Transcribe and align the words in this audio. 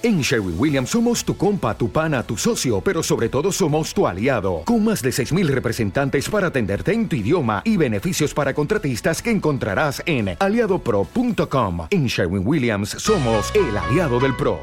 En 0.00 0.20
Sherwin 0.20 0.54
Williams 0.56 0.90
somos 0.90 1.24
tu 1.24 1.36
compa, 1.36 1.76
tu 1.76 1.90
pana, 1.90 2.22
tu 2.22 2.36
socio, 2.36 2.80
pero 2.80 3.02
sobre 3.02 3.28
todo 3.28 3.50
somos 3.50 3.92
tu 3.92 4.06
aliado, 4.06 4.62
con 4.64 4.84
más 4.84 5.02
de 5.02 5.10
6.000 5.10 5.48
representantes 5.48 6.28
para 6.28 6.46
atenderte 6.46 6.92
en 6.92 7.08
tu 7.08 7.16
idioma 7.16 7.62
y 7.64 7.76
beneficios 7.76 8.32
para 8.32 8.54
contratistas 8.54 9.20
que 9.20 9.32
encontrarás 9.32 10.00
en 10.06 10.36
aliadopro.com. 10.38 11.88
En 11.90 12.06
Sherwin 12.06 12.46
Williams 12.46 12.90
somos 12.90 13.52
el 13.56 13.76
aliado 13.76 14.20
del 14.20 14.36
PRO. 14.36 14.60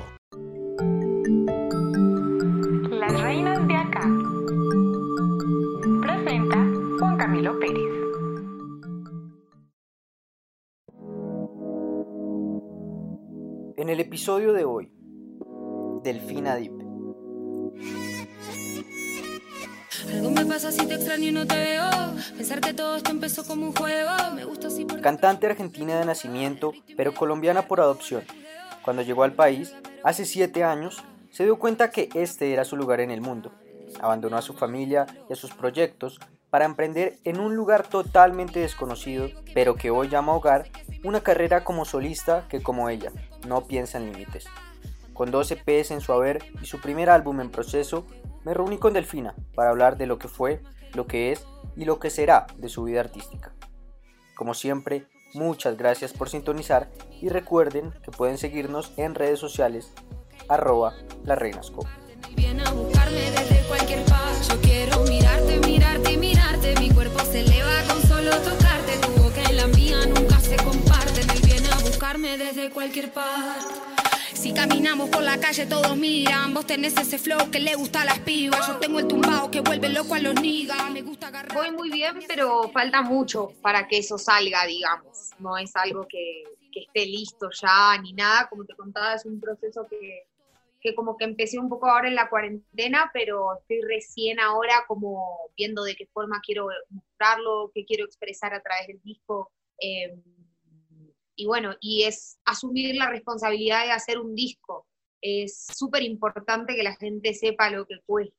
Las 2.89 3.19
reinas 3.19 3.67
de 3.67 3.75
acá. 3.75 4.09
Presenta 6.01 6.65
Juan 6.97 7.17
Camilo 7.17 7.59
Pérez. 7.59 7.91
En 13.77 13.89
el 13.89 13.99
episodio 13.99 14.53
de 14.53 14.63
hoy, 14.63 14.94
Delfina 16.05 16.55
Deep. 16.55 16.71
Algo 20.13 20.29
me 20.29 20.45
pasa 20.45 20.71
si 20.71 20.85
te 20.85 20.93
extraño 20.93 21.29
y 21.29 21.31
no 21.31 21.47
te 21.47 21.55
veo. 21.55 21.89
Pensar 22.37 22.61
que 22.61 22.75
todo 22.75 22.95
esto 22.95 23.09
empezó 23.09 23.43
como 23.43 23.65
un 23.65 23.75
juego. 23.75 24.11
Me 24.35 24.45
gusta 24.45 24.67
así 24.67 24.85
porque... 24.85 25.01
Cantante 25.01 25.47
argentina 25.47 25.97
de 25.97 26.05
nacimiento, 26.05 26.73
pero 26.95 27.15
colombiana 27.15 27.67
por 27.67 27.81
adopción. 27.81 28.23
Cuando 28.83 29.01
llegó 29.01 29.23
al 29.23 29.33
país, 29.33 29.73
hace 30.03 30.25
siete 30.25 30.63
años, 30.63 31.03
se 31.31 31.43
dio 31.43 31.57
cuenta 31.57 31.89
que 31.89 32.09
este 32.13 32.53
era 32.53 32.65
su 32.65 32.77
lugar 32.77 32.99
en 32.99 33.09
el 33.09 33.21
mundo. 33.21 33.51
Abandonó 33.99 34.37
a 34.37 34.43
su 34.43 34.53
familia 34.53 35.07
y 35.27 35.33
a 35.33 35.35
sus 35.35 35.55
proyectos 35.55 36.19
para 36.51 36.65
emprender 36.65 37.17
en 37.23 37.39
un 37.39 37.55
lugar 37.55 37.87
totalmente 37.87 38.59
desconocido, 38.59 39.29
pero 39.55 39.73
que 39.73 39.89
hoy 39.89 40.07
llama 40.09 40.35
hogar, 40.35 40.69
una 41.03 41.21
carrera 41.21 41.63
como 41.63 41.83
solista 41.83 42.47
que 42.47 42.61
como 42.61 42.89
ella, 42.89 43.11
no 43.47 43.65
piensa 43.65 43.97
en 43.97 44.13
límites. 44.13 44.45
Con 45.15 45.31
12 45.31 45.61
EPs 45.65 45.91
en 45.91 46.01
su 46.01 46.11
haber 46.11 46.43
y 46.61 46.65
su 46.65 46.81
primer 46.81 47.09
álbum 47.09 47.39
en 47.39 47.49
proceso, 47.49 48.05
me 48.43 48.53
reuní 48.53 48.77
con 48.77 48.91
Delfina 48.91 49.33
para 49.55 49.69
hablar 49.69 49.95
de 49.95 50.07
lo 50.07 50.19
que 50.19 50.27
fue, 50.27 50.61
lo 50.93 51.07
que 51.07 51.31
es 51.31 51.47
y 51.77 51.85
lo 51.85 51.99
que 51.99 52.09
será 52.09 52.47
de 52.57 52.67
su 52.67 52.83
vida 52.83 52.99
artística. 52.99 53.53
Como 54.35 54.53
siempre, 54.53 55.07
muchas 55.33 55.77
gracias 55.77 56.11
por 56.11 56.27
sintonizar 56.27 56.89
y 57.21 57.29
recuerden 57.29 57.93
que 58.03 58.11
pueden 58.11 58.37
seguirnos 58.37 58.91
en 58.97 59.15
redes 59.15 59.39
sociales 59.39 59.93
arroba 60.49 60.93
la 61.23 61.35
reinasco. 61.35 61.87
Si 74.45 74.53
caminamos 74.53 75.09
por 75.09 75.23
la 75.23 75.39
calle 75.39 75.65
todos 75.65 75.97
miran 75.97 76.53
Vos 76.53 76.67
tenés 76.67 76.95
ese 76.97 77.17
flow 77.17 77.49
que 77.49 77.59
le 77.59 77.73
gusta 77.73 78.03
a 78.03 78.05
las 78.05 78.19
pibas 78.19 78.67
Yo 78.67 78.77
tengo 78.77 78.99
el 78.99 79.07
tumbao 79.07 79.49
que 79.49 79.61
vuelve 79.61 79.89
loco 79.89 80.13
a 80.13 80.19
los 80.19 80.39
niggas 80.39 80.91
Me 80.91 81.01
gusta 81.01 81.29
agarrar 81.29 81.51
Voy 81.51 81.71
muy 81.71 81.89
bien, 81.89 82.19
pero 82.27 82.69
falta 82.69 83.01
mucho 83.01 83.53
para 83.63 83.87
que 83.87 83.97
eso 83.97 84.19
salga, 84.19 84.63
digamos. 84.67 85.31
No 85.39 85.57
es 85.57 85.75
algo 85.75 86.07
que, 86.07 86.43
esté 86.75 87.07
listo 87.07 87.49
ya 87.59 87.99
ni 87.99 88.13
nada. 88.13 88.47
Como 88.47 88.65
te 88.65 88.75
contaba, 88.75 89.15
es 89.15 89.25
un 89.25 89.39
proceso 89.39 89.87
que, 89.89 90.27
que 90.79 90.93
como 90.93 91.17
que 91.17 91.25
empecé 91.25 91.57
un 91.57 91.67
poco 91.67 91.87
ahora 91.87 92.07
en 92.07 92.13
la 92.13 92.29
cuarentena, 92.29 93.09
pero 93.15 93.57
estoy 93.57 93.81
recién 93.81 94.39
ahora 94.39 94.85
como 94.87 95.39
viendo 95.57 95.83
de 95.83 95.95
qué 95.95 96.05
forma 96.05 96.39
quiero 96.45 96.67
mostrarlo, 96.91 97.71
qué 97.73 97.83
quiero 97.83 98.05
expresar 98.05 98.53
a 98.53 98.61
través 98.61 98.85
del 98.85 99.01
disco. 99.01 99.49
eh, 99.79 100.13
y 101.35 101.45
bueno, 101.45 101.75
y 101.81 102.03
es 102.03 102.39
asumir 102.45 102.95
la 102.95 103.09
responsabilidad 103.09 103.85
de 103.85 103.91
hacer 103.91 104.19
un 104.19 104.35
disco. 104.35 104.87
Es 105.21 105.65
súper 105.75 106.03
importante 106.03 106.75
que 106.75 106.83
la 106.83 106.95
gente 106.95 107.33
sepa 107.33 107.69
lo 107.69 107.85
que 107.85 107.99
cuesta, 108.05 108.35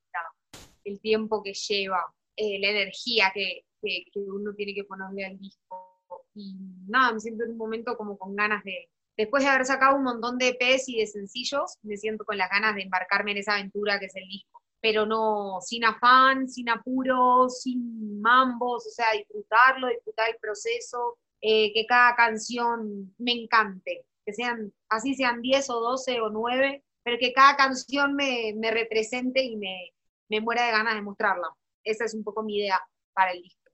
el 0.85 1.01
tiempo 1.01 1.43
que 1.43 1.53
lleva, 1.53 2.05
eh, 2.37 2.59
la 2.61 2.71
energía 2.71 3.33
que, 3.35 3.65
que, 3.83 4.05
uno 4.15 4.55
tiene 4.55 4.75
que 4.75 4.85
ponerle 4.85 5.25
al 5.27 5.39
disco. 5.39 6.01
Y 6.35 6.55
nada, 6.87 7.13
me 7.13 7.21
siento 7.21 7.45
en 7.45 7.53
un 7.53 7.59
momento 7.59 7.97
como 7.97 8.17
con 8.17 8.37
ganas 8.37 8.63
de, 8.65 8.89
después 9.17 9.43
de 9.43 9.51
haber 9.51 9.67
sacado 9.67 9.97
un 9.97 10.05
montón 10.05 10.39
de 10.39 10.49
EPs 10.49 10.89
y 10.89 10.99
de 10.99 11.07
sencillos, 11.07 11.79
me 11.83 11.97
siento 11.97 12.25
con 12.25 12.39
las 12.39 12.51
ganas 12.51 12.75
de 12.75 12.83
embarcarme 12.83 13.33
en 13.33 13.39
esa 13.39 13.55
aventura 13.55 13.99
que 13.99 14.07
es 14.07 14.17
el 14.17 14.29
disco. 14.29 14.63
Pero 14.81 15.07
no, 15.07 15.59
sin 15.63 15.85
afán, 15.85 16.49
sin 16.49 16.69
apuro, 16.69 17.49
sin 17.49 18.21
mambos, 18.21 18.87
o 18.87 18.91
sea, 18.91 19.07
disfrutarlo, 19.13 19.89
disfrutar 19.89 20.31
el 20.31 20.37
proceso, 20.37 21.19
eh, 21.41 21.73
que 21.73 21.87
cada 21.87 22.15
canción 22.17 23.15
me 23.19 23.33
encante, 23.33 24.07
que 24.25 24.33
sean, 24.33 24.73
así 24.89 25.15
sean 25.15 25.43
10 25.43 25.71
o 25.71 25.81
12 25.81 26.21
o 26.21 26.31
9, 26.31 26.85
pero 27.03 27.19
que 27.19 27.33
cada 27.33 27.57
canción 27.57 28.15
me, 28.15 28.55
me 28.57 28.71
represente 28.71 29.43
y 29.43 29.57
me, 29.57 29.95
me 30.29 30.41
muera 30.41 30.67
de 30.67 30.73
ganas 30.73 30.95
de 30.95 31.03
mostrarla. 31.03 31.49
Esa 31.85 32.05
es 32.05 32.15
un 32.15 32.25
poco 32.25 32.43
mi 32.43 32.59
idea 32.59 32.81
para 33.13 33.33
el 33.33 33.43
disco. 33.43 33.71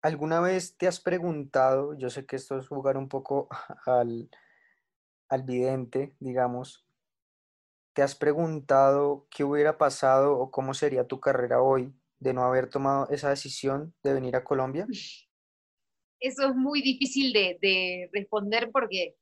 ¿Alguna 0.00 0.40
vez 0.40 0.76
te 0.76 0.86
has 0.86 1.00
preguntado, 1.00 1.94
yo 1.98 2.08
sé 2.08 2.24
que 2.24 2.36
esto 2.36 2.56
es 2.58 2.68
jugar 2.68 2.96
un 2.96 3.08
poco 3.08 3.48
al, 3.86 4.30
al 5.28 5.42
vidente, 5.42 6.14
digamos, 6.20 6.86
¿te 7.94 8.02
has 8.02 8.14
preguntado 8.14 9.26
qué 9.30 9.42
hubiera 9.42 9.76
pasado 9.76 10.38
o 10.38 10.50
cómo 10.50 10.72
sería 10.72 11.08
tu 11.08 11.18
carrera 11.18 11.60
hoy 11.60 11.92
de 12.20 12.32
no 12.32 12.44
haber 12.44 12.68
tomado 12.68 13.08
esa 13.10 13.30
decisión 13.30 13.94
de 14.02 14.12
venir 14.12 14.36
a 14.36 14.44
Colombia? 14.44 14.86
Eso 16.20 16.48
es 16.48 16.54
muy 16.54 16.82
difícil 16.82 17.32
de, 17.32 17.58
de 17.60 18.10
responder 18.12 18.70
porque 18.72 19.16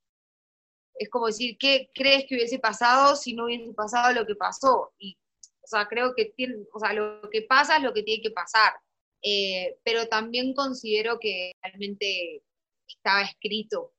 es 0.98 1.10
como 1.10 1.26
decir, 1.26 1.56
¿qué 1.58 1.90
crees 1.94 2.24
que 2.26 2.36
hubiese 2.36 2.58
pasado 2.58 3.16
si 3.16 3.34
no 3.34 3.44
hubiese 3.44 3.72
pasado 3.74 4.14
lo 4.14 4.26
que 4.26 4.34
pasó? 4.34 4.92
Y, 4.98 5.16
o 5.62 5.66
sea, 5.66 5.86
creo 5.86 6.14
que 6.14 6.32
o 6.72 6.78
sea, 6.78 6.92
lo 6.92 7.28
que 7.30 7.42
pasa 7.42 7.76
es 7.76 7.82
lo 7.82 7.92
que 7.92 8.02
tiene 8.02 8.22
que 8.22 8.30
pasar. 8.30 8.72
Eh, 9.22 9.78
pero 9.82 10.06
también 10.06 10.54
considero 10.54 11.18
que 11.18 11.52
realmente 11.62 12.42
estaba 12.88 13.22
escrito, 13.22 13.92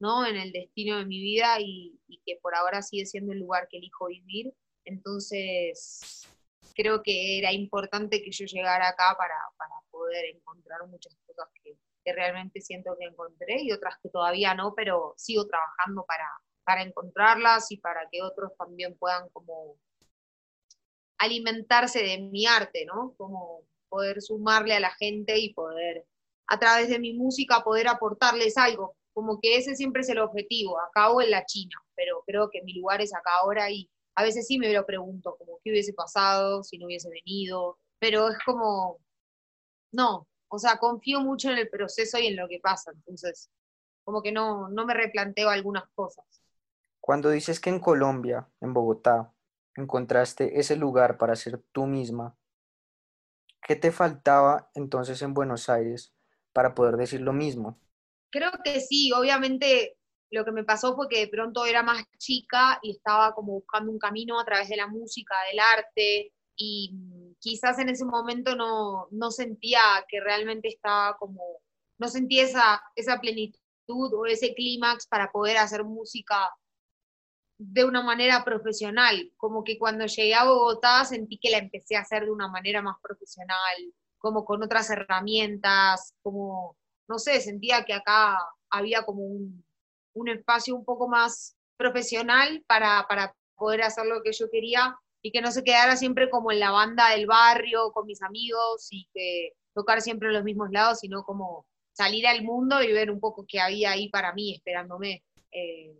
¿no? 0.00 0.26
En 0.26 0.36
el 0.36 0.52
destino 0.52 0.98
de 0.98 1.06
mi 1.06 1.20
vida 1.22 1.60
y, 1.60 1.98
y 2.06 2.20
que 2.24 2.36
por 2.42 2.54
ahora 2.54 2.82
sigue 2.82 3.06
siendo 3.06 3.32
el 3.32 3.38
lugar 3.38 3.68
que 3.68 3.78
elijo 3.78 4.06
vivir. 4.06 4.52
Entonces, 4.84 6.28
creo 6.74 7.02
que 7.02 7.38
era 7.38 7.52
importante 7.52 8.22
que 8.22 8.30
yo 8.30 8.44
llegara 8.46 8.88
acá 8.88 9.14
para, 9.16 9.36
para 9.56 9.74
poder 9.90 10.24
encontrar 10.34 10.86
muchas 10.88 11.16
cosas 11.26 11.48
que, 11.62 11.76
que 12.04 12.12
realmente 12.12 12.60
siento 12.60 12.96
que 12.98 13.06
encontré 13.06 13.62
y 13.62 13.72
otras 13.72 13.96
que 14.02 14.08
todavía 14.08 14.54
no, 14.54 14.74
pero 14.74 15.14
sigo 15.16 15.46
trabajando 15.46 16.04
para, 16.06 16.28
para 16.64 16.82
encontrarlas 16.82 17.70
y 17.70 17.78
para 17.78 18.08
que 18.10 18.22
otros 18.22 18.52
también 18.56 18.96
puedan 18.98 19.28
como 19.30 19.76
alimentarse 21.18 22.02
de 22.02 22.18
mi 22.18 22.46
arte, 22.46 22.84
¿no? 22.84 23.14
Como 23.16 23.62
poder 23.88 24.20
sumarle 24.22 24.74
a 24.74 24.80
la 24.80 24.90
gente 24.90 25.38
y 25.38 25.54
poder, 25.54 26.06
a 26.48 26.58
través 26.58 26.88
de 26.88 26.98
mi 26.98 27.12
música, 27.14 27.62
poder 27.62 27.88
aportarles 27.88 28.56
algo. 28.56 28.96
Como 29.12 29.38
que 29.40 29.56
ese 29.56 29.76
siempre 29.76 30.02
es 30.02 30.08
el 30.08 30.18
objetivo, 30.18 30.80
acá 30.80 31.10
o 31.10 31.20
en 31.20 31.30
la 31.30 31.44
China, 31.44 31.76
pero 31.94 32.24
creo 32.26 32.50
que 32.50 32.62
mi 32.62 32.74
lugar 32.74 33.02
es 33.02 33.14
acá 33.14 33.30
ahora 33.40 33.70
y 33.70 33.90
a 34.14 34.22
veces 34.22 34.46
sí 34.46 34.58
me 34.58 34.72
lo 34.72 34.84
pregunto, 34.86 35.36
como 35.38 35.58
qué 35.62 35.70
hubiese 35.70 35.92
pasado 35.92 36.62
si 36.64 36.78
no 36.78 36.86
hubiese 36.86 37.08
venido, 37.10 37.78
pero 37.98 38.28
es 38.28 38.38
como, 38.44 38.98
no, 39.92 40.26
o 40.54 40.58
sea, 40.58 40.76
confío 40.76 41.20
mucho 41.20 41.50
en 41.50 41.56
el 41.56 41.70
proceso 41.70 42.18
y 42.18 42.26
en 42.26 42.36
lo 42.36 42.46
que 42.46 42.60
pasa, 42.60 42.92
entonces 42.94 43.50
como 44.04 44.22
que 44.22 44.32
no, 44.32 44.68
no 44.68 44.84
me 44.84 44.92
replanteo 44.92 45.48
algunas 45.48 45.88
cosas. 45.94 46.26
Cuando 47.00 47.30
dices 47.30 47.58
que 47.58 47.70
en 47.70 47.80
Colombia, 47.80 48.46
en 48.60 48.74
Bogotá, 48.74 49.32
encontraste 49.76 50.60
ese 50.60 50.76
lugar 50.76 51.16
para 51.16 51.36
ser 51.36 51.62
tú 51.72 51.86
misma, 51.86 52.36
¿qué 53.62 53.76
te 53.76 53.92
faltaba 53.92 54.70
entonces 54.74 55.22
en 55.22 55.32
Buenos 55.32 55.70
Aires 55.70 56.12
para 56.52 56.74
poder 56.74 56.96
decir 56.96 57.22
lo 57.22 57.32
mismo? 57.32 57.80
Creo 58.30 58.50
que 58.62 58.80
sí, 58.80 59.10
obviamente 59.12 59.96
lo 60.30 60.44
que 60.44 60.52
me 60.52 60.64
pasó 60.64 60.94
fue 60.94 61.08
que 61.08 61.20
de 61.20 61.28
pronto 61.28 61.64
era 61.64 61.82
más 61.82 62.04
chica 62.18 62.78
y 62.82 62.90
estaba 62.90 63.34
como 63.34 63.54
buscando 63.54 63.90
un 63.90 63.98
camino 63.98 64.38
a 64.38 64.44
través 64.44 64.68
de 64.68 64.76
la 64.76 64.86
música, 64.86 65.34
del 65.50 65.60
arte, 65.60 66.34
y 66.56 66.94
quizás 67.42 67.76
en 67.80 67.88
ese 67.88 68.04
momento 68.04 68.54
no, 68.54 69.08
no 69.10 69.30
sentía 69.32 69.80
que 70.08 70.20
realmente 70.20 70.68
estaba 70.68 71.16
como, 71.18 71.60
no 71.98 72.06
sentía 72.06 72.44
esa, 72.44 72.80
esa 72.94 73.20
plenitud 73.20 73.58
o 73.88 74.26
ese 74.26 74.54
clímax 74.54 75.08
para 75.08 75.32
poder 75.32 75.58
hacer 75.58 75.82
música 75.82 76.48
de 77.58 77.84
una 77.84 78.00
manera 78.02 78.44
profesional, 78.44 79.32
como 79.36 79.64
que 79.64 79.76
cuando 79.76 80.06
llegué 80.06 80.34
a 80.34 80.44
Bogotá 80.44 81.04
sentí 81.04 81.38
que 81.38 81.50
la 81.50 81.58
empecé 81.58 81.96
a 81.96 82.02
hacer 82.02 82.24
de 82.24 82.30
una 82.30 82.48
manera 82.48 82.80
más 82.80 82.96
profesional, 83.02 83.92
como 84.18 84.44
con 84.44 84.62
otras 84.62 84.88
herramientas, 84.90 86.14
como, 86.22 86.76
no 87.08 87.18
sé, 87.18 87.40
sentía 87.40 87.84
que 87.84 87.94
acá 87.94 88.38
había 88.70 89.02
como 89.04 89.22
un, 89.22 89.64
un 90.14 90.28
espacio 90.28 90.76
un 90.76 90.84
poco 90.84 91.08
más 91.08 91.56
profesional 91.76 92.64
para, 92.68 93.04
para 93.08 93.34
poder 93.56 93.82
hacer 93.82 94.06
lo 94.06 94.22
que 94.22 94.32
yo 94.32 94.48
quería 94.48 94.96
y 95.22 95.30
que 95.30 95.40
no 95.40 95.52
se 95.52 95.62
quedara 95.62 95.96
siempre 95.96 96.28
como 96.28 96.50
en 96.50 96.60
la 96.60 96.72
banda 96.72 97.10
del 97.10 97.26
barrio 97.26 97.92
con 97.92 98.06
mis 98.06 98.22
amigos 98.22 98.88
y 98.90 99.08
que 99.14 99.52
tocar 99.72 100.02
siempre 100.02 100.28
en 100.28 100.34
los 100.34 100.44
mismos 100.44 100.70
lados, 100.70 100.98
sino 101.00 101.24
como 101.24 101.66
salir 101.92 102.26
al 102.26 102.42
mundo 102.42 102.82
y 102.82 102.92
ver 102.92 103.10
un 103.10 103.20
poco 103.20 103.46
qué 103.46 103.60
había 103.60 103.92
ahí 103.92 104.08
para 104.08 104.32
mí 104.34 104.54
esperándome. 104.54 105.22
Eh, 105.52 105.96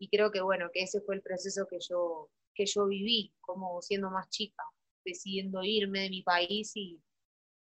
y 0.00 0.08
creo 0.08 0.30
que 0.30 0.40
bueno, 0.40 0.70
que 0.72 0.82
ese 0.82 1.00
fue 1.00 1.14
el 1.14 1.22
proceso 1.22 1.66
que 1.70 1.78
yo, 1.80 2.30
que 2.54 2.66
yo 2.66 2.86
viví 2.86 3.32
como 3.40 3.80
siendo 3.80 4.10
más 4.10 4.28
chica, 4.28 4.64
decidiendo 5.04 5.62
irme 5.62 6.00
de 6.00 6.10
mi 6.10 6.22
país 6.22 6.72
y 6.74 7.00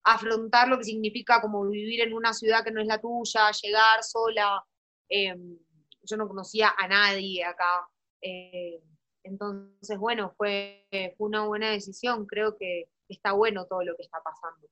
afrontar 0.04 0.68
lo 0.68 0.78
que 0.78 0.84
significa 0.84 1.40
como 1.40 1.68
vivir 1.68 2.00
en 2.00 2.14
una 2.14 2.32
ciudad 2.32 2.64
que 2.64 2.70
no 2.70 2.80
es 2.80 2.86
la 2.86 3.00
tuya, 3.00 3.50
llegar 3.62 4.02
sola. 4.02 4.64
Em, 5.08 5.58
yo 6.02 6.16
no 6.16 6.28
conocía 6.28 6.74
a 6.78 6.88
nadie 6.88 7.44
acá. 7.44 7.88
Eh, 8.22 8.80
entonces, 9.28 9.98
bueno, 9.98 10.32
fue, 10.36 10.86
una 11.18 11.44
buena 11.46 11.70
decisión. 11.70 12.26
Creo 12.26 12.56
que 12.56 12.90
está 13.08 13.32
bueno 13.32 13.66
todo 13.66 13.82
lo 13.82 13.94
que 13.96 14.02
está 14.02 14.20
pasando. 14.22 14.68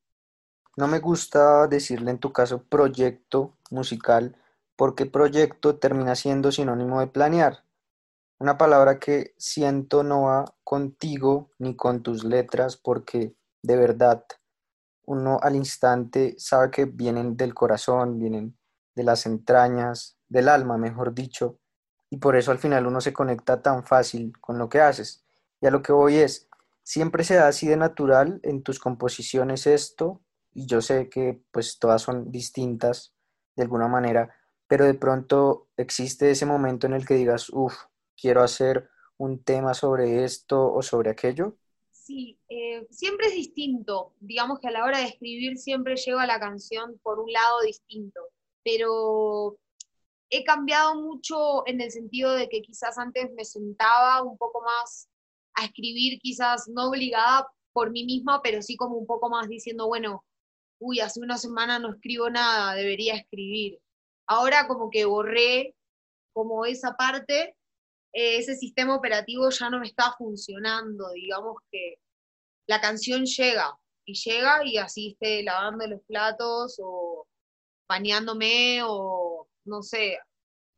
No 0.76 0.88
me 0.88 0.98
gusta 0.98 1.66
decirle 1.66 2.10
en 2.10 2.18
tu 2.18 2.32
caso 2.32 2.62
proyecto 2.62 3.56
musical, 3.70 4.36
porque 4.76 5.06
proyecto 5.06 5.76
termina 5.78 6.14
siendo 6.14 6.52
sinónimo 6.52 7.00
de 7.00 7.06
planear. 7.06 7.64
Una 8.38 8.58
palabra 8.58 8.98
que 8.98 9.34
siento 9.38 10.02
no 10.02 10.24
va 10.24 10.44
contigo 10.62 11.50
ni 11.58 11.74
con 11.76 12.02
tus 12.02 12.24
letras, 12.24 12.76
porque 12.76 13.34
de 13.62 13.76
verdad 13.76 14.24
uno 15.06 15.38
al 15.40 15.56
instante 15.56 16.34
sabe 16.38 16.70
que 16.70 16.84
vienen 16.84 17.36
del 17.36 17.54
corazón, 17.54 18.18
vienen 18.18 18.58
de 18.94 19.04
las 19.04 19.24
entrañas, 19.24 20.18
del 20.28 20.48
alma, 20.48 20.76
mejor 20.76 21.14
dicho, 21.14 21.58
y 22.10 22.18
por 22.18 22.36
eso 22.36 22.50
al 22.50 22.58
final 22.58 22.86
uno 22.86 23.00
se 23.00 23.12
conecta 23.12 23.62
tan 23.62 23.84
fácil 23.84 24.32
con 24.40 24.58
lo 24.58 24.68
que 24.68 24.80
haces. 24.80 25.24
Y 25.60 25.66
a 25.66 25.70
lo 25.70 25.82
que 25.82 25.92
voy 25.92 26.16
es, 26.16 26.48
siempre 26.82 27.24
se 27.24 27.34
da 27.34 27.48
así 27.48 27.66
de 27.66 27.76
natural 27.76 28.40
en 28.42 28.62
tus 28.62 28.78
composiciones 28.78 29.66
esto, 29.66 30.20
y 30.54 30.66
yo 30.66 30.80
sé 30.80 31.08
que 31.08 31.42
pues 31.50 31.78
todas 31.78 32.02
son 32.02 32.30
distintas 32.30 33.14
de 33.56 33.64
alguna 33.64 33.88
manera, 33.88 34.34
pero 34.68 34.84
de 34.84 34.94
pronto 34.94 35.68
existe 35.76 36.30
ese 36.30 36.46
momento 36.46 36.86
en 36.86 36.94
el 36.94 37.06
que 37.06 37.14
digas, 37.14 37.50
uff, 37.50 37.74
quiero 38.16 38.42
hacer 38.42 38.88
un 39.18 39.42
tema 39.42 39.74
sobre 39.74 40.24
esto 40.24 40.72
o 40.72 40.82
sobre 40.82 41.10
aquello. 41.10 41.56
Sí, 41.90 42.38
eh, 42.48 42.86
siempre 42.90 43.28
es 43.28 43.34
distinto. 43.34 44.12
Digamos 44.20 44.60
que 44.60 44.68
a 44.68 44.70
la 44.70 44.84
hora 44.84 44.98
de 44.98 45.06
escribir 45.06 45.58
siempre 45.58 45.96
lleva 45.96 46.26
la 46.26 46.38
canción 46.38 46.98
por 47.02 47.18
un 47.18 47.32
lado 47.32 47.60
distinto, 47.62 48.20
pero 48.62 49.58
he 50.30 50.44
cambiado 50.44 50.94
mucho 50.96 51.66
en 51.66 51.80
el 51.80 51.90
sentido 51.90 52.32
de 52.32 52.48
que 52.48 52.62
quizás 52.62 52.98
antes 52.98 53.30
me 53.32 53.44
sentaba 53.44 54.22
un 54.22 54.36
poco 54.36 54.62
más 54.62 55.08
a 55.54 55.64
escribir, 55.64 56.18
quizás 56.20 56.68
no 56.68 56.88
obligada 56.88 57.48
por 57.72 57.90
mí 57.90 58.04
misma, 58.04 58.40
pero 58.42 58.62
sí 58.62 58.76
como 58.76 58.96
un 58.96 59.06
poco 59.06 59.28
más 59.28 59.48
diciendo, 59.48 59.86
bueno, 59.86 60.24
uy, 60.78 61.00
hace 61.00 61.20
una 61.20 61.38
semana 61.38 61.78
no 61.78 61.92
escribo 61.92 62.30
nada, 62.30 62.74
debería 62.74 63.14
escribir. 63.14 63.78
Ahora 64.26 64.66
como 64.66 64.90
que 64.90 65.04
borré 65.04 65.74
como 66.32 66.64
esa 66.66 66.96
parte, 66.96 67.56
eh, 68.12 68.38
ese 68.38 68.56
sistema 68.56 68.96
operativo 68.96 69.48
ya 69.50 69.70
no 69.70 69.80
me 69.80 69.86
está 69.86 70.14
funcionando, 70.16 71.10
digamos 71.12 71.56
que 71.70 71.96
la 72.66 72.80
canción 72.80 73.24
llega 73.24 73.78
y 74.06 74.14
llega 74.14 74.64
y 74.64 74.78
así 74.78 75.16
lavando 75.20 75.86
los 75.86 76.00
platos 76.02 76.76
o 76.82 77.26
bañándome 77.88 78.80
o 78.84 79.35
no 79.66 79.82
sé, 79.82 80.18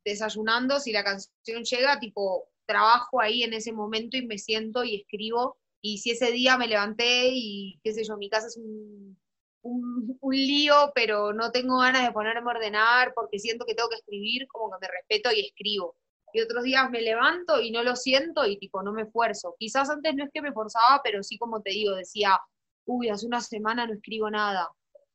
desayunando, 0.05 0.81
si 0.81 0.93
la 0.93 1.05
canción 1.05 1.64
llega, 1.64 2.00
tipo, 2.00 2.49
trabajo 2.67 3.20
ahí 3.20 3.43
en 3.43 3.55
ese 3.55 3.73
momento 3.73 4.17
y 4.17 4.26
me 4.26 4.38
siento 4.38 4.85
y 4.85 4.96
escribo. 4.96 5.56
Y 5.81 5.99
si 5.99 6.11
ese 6.11 6.32
día 6.32 6.58
me 6.58 6.67
levanté 6.69 7.29
y, 7.32 7.81
qué 7.82 7.93
sé 7.93 8.05
yo, 8.05 8.17
mi 8.17 8.29
casa 8.29 8.49
es 8.49 8.56
un, 8.56 9.17
un, 9.62 10.19
lío, 10.31 10.93
pero 10.94 11.32
no 11.32 11.50
tengo 11.50 11.79
ganas 11.79 12.05
de 12.05 12.12
ponerme 12.12 12.50
a 12.50 12.55
ordenar 12.55 13.12
porque 13.14 13.38
siento 13.38 13.64
que 13.64 13.75
tengo 13.75 13.88
que 13.88 13.96
escribir, 13.96 14.46
como 14.49 14.70
que 14.70 14.87
me 14.87 14.93
respeto 14.93 15.31
y 15.32 15.46
escribo. 15.46 15.96
Y 16.32 16.40
otros 16.40 16.64
días 16.64 16.90
me 16.90 17.00
levanto 17.00 17.61
y 17.61 17.70
no 17.70 17.82
lo 17.82 17.96
siento 17.96 18.46
y 18.46 18.58
tipo 18.58 18.82
no 18.82 18.93
me 18.93 19.02
esfuerzo. 19.02 19.56
Quizás 19.58 19.88
antes 19.88 20.14
no 20.14 20.25
es 20.25 20.31
que 20.32 20.43
me 20.43 20.52
forzaba, 20.52 21.00
pero 21.02 21.23
sí 21.23 21.38
como 21.38 21.62
te 21.62 21.70
digo, 21.70 21.94
decía, 21.94 22.38
uy, 22.85 23.08
hace 23.08 23.26
una 23.26 23.40
semana 23.40 23.87
no 23.87 23.94
escribo 23.94 24.31
nada, 24.31 24.69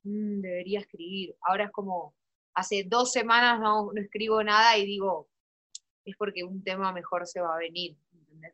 mm, 0.04 0.42
debería 0.42 0.80
escribir. 0.80 1.36
Ahora 1.42 1.66
es 1.66 1.72
como, 1.72 2.16
hace 2.54 2.84
dos 2.88 3.12
semanas 3.12 3.60
no, 3.60 3.92
no, 3.94 4.02
escribo 4.02 4.44
nada 4.44 4.78
y 4.78 4.86
digo, 4.86 5.28
es 6.06 6.16
porque 6.18 6.44
un 6.44 6.64
tema 6.64 6.92
mejor 6.92 7.28
se 7.28 7.42
va 7.42 7.56
a 7.56 7.60
venir. 7.60 7.98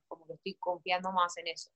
Como 0.07 0.27
que 0.27 0.33
estoy 0.33 0.55
confiando 0.55 1.11
más 1.11 1.35
en 1.37 1.47
eso. 1.47 1.71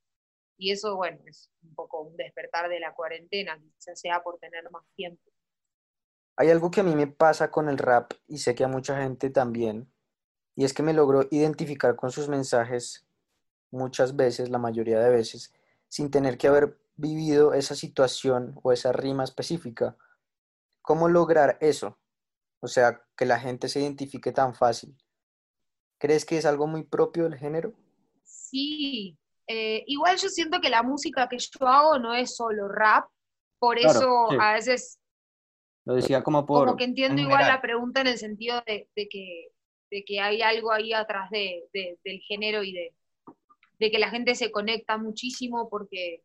Y 0.56 0.70
eso, 0.70 0.96
bueno, 0.96 1.18
es 1.26 1.50
un 1.62 1.74
poco 1.74 2.02
un 2.02 2.16
despertar 2.16 2.68
de 2.68 2.78
la 2.78 2.94
cuarentena, 2.94 3.60
quizás 3.76 3.98
sea 3.98 4.22
por 4.22 4.38
tener 4.38 4.70
más 4.70 4.84
tiempo. 4.94 5.22
Hay 6.36 6.50
algo 6.50 6.70
que 6.70 6.80
a 6.80 6.84
mí 6.84 6.94
me 6.94 7.06
pasa 7.06 7.50
con 7.50 7.68
el 7.68 7.78
rap 7.78 8.12
y 8.28 8.38
sé 8.38 8.54
que 8.54 8.64
a 8.64 8.68
mucha 8.68 9.00
gente 9.00 9.30
también, 9.30 9.92
y 10.56 10.64
es 10.64 10.72
que 10.72 10.82
me 10.82 10.92
logro 10.92 11.26
identificar 11.30 11.96
con 11.96 12.12
sus 12.12 12.28
mensajes 12.28 13.06
muchas 13.70 14.14
veces, 14.14 14.50
la 14.50 14.58
mayoría 14.58 15.00
de 15.00 15.10
veces, 15.10 15.52
sin 15.88 16.10
tener 16.10 16.38
que 16.38 16.46
haber 16.46 16.78
vivido 16.96 17.54
esa 17.54 17.74
situación 17.74 18.58
o 18.62 18.72
esa 18.72 18.92
rima 18.92 19.24
específica. 19.24 19.96
¿Cómo 20.82 21.08
lograr 21.08 21.58
eso? 21.60 21.98
O 22.64 22.66
sea, 22.66 22.98
que 23.14 23.26
la 23.26 23.38
gente 23.38 23.68
se 23.68 23.80
identifique 23.80 24.32
tan 24.32 24.54
fácil. 24.54 24.96
¿Crees 25.98 26.24
que 26.24 26.38
es 26.38 26.46
algo 26.46 26.66
muy 26.66 26.82
propio 26.82 27.24
del 27.24 27.38
género? 27.38 27.74
Sí, 28.22 29.18
eh, 29.46 29.84
igual 29.86 30.16
yo 30.16 30.30
siento 30.30 30.62
que 30.62 30.70
la 30.70 30.82
música 30.82 31.28
que 31.28 31.36
yo 31.36 31.68
hago 31.68 31.98
no 31.98 32.14
es 32.14 32.34
solo 32.34 32.66
rap, 32.68 33.06
por 33.58 33.76
claro, 33.76 33.98
eso 33.98 34.26
sí. 34.30 34.36
a 34.40 34.54
veces... 34.54 34.98
Lo 35.84 35.94
decía 35.94 36.24
como 36.24 36.46
por... 36.46 36.64
Como 36.64 36.78
que 36.78 36.84
entiendo 36.84 37.20
igual 37.20 37.46
la 37.46 37.60
pregunta 37.60 38.00
en 38.00 38.06
el 38.06 38.16
sentido 38.16 38.62
de, 38.66 38.88
de, 38.96 39.08
que, 39.10 39.48
de 39.90 40.02
que 40.02 40.20
hay 40.20 40.40
algo 40.40 40.72
ahí 40.72 40.94
atrás 40.94 41.28
de, 41.28 41.68
del 41.70 42.20
género 42.20 42.62
y 42.62 42.72
de, 42.72 42.94
de 43.78 43.90
que 43.90 43.98
la 43.98 44.08
gente 44.08 44.34
se 44.34 44.50
conecta 44.50 44.96
muchísimo 44.96 45.68
porque, 45.68 46.22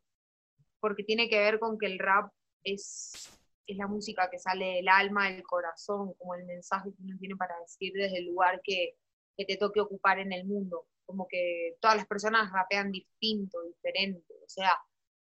porque 0.80 1.04
tiene 1.04 1.28
que 1.28 1.38
ver 1.38 1.60
con 1.60 1.78
que 1.78 1.88
el 1.88 2.00
rap 2.00 2.32
es 2.64 3.30
es 3.74 3.78
la 3.78 3.88
música 3.88 4.30
que 4.30 4.40
sale 4.40 4.76
del 4.76 4.88
alma, 4.88 5.30
del 5.30 5.44
corazón, 5.44 6.14
como 6.16 6.36
el 6.36 6.46
mensaje 6.46 6.90
que 6.90 7.04
uno 7.04 7.18
tiene 7.20 7.36
para 7.36 7.60
decir 7.60 7.94
desde 7.94 8.18
el 8.18 8.26
lugar 8.26 8.62
que, 8.64 8.98
que 9.38 9.46
te 9.46 9.58
toque 9.58 9.80
ocupar 9.80 10.20
en 10.20 10.34
el 10.34 10.46
mundo. 10.46 10.88
Como 11.06 11.28
que 11.28 11.78
todas 11.80 11.98
las 11.98 12.08
personas 12.08 12.52
rapean 12.52 12.92
distinto, 12.92 13.62
diferente. 13.64 14.34
O 14.44 14.50
sea, 14.50 14.72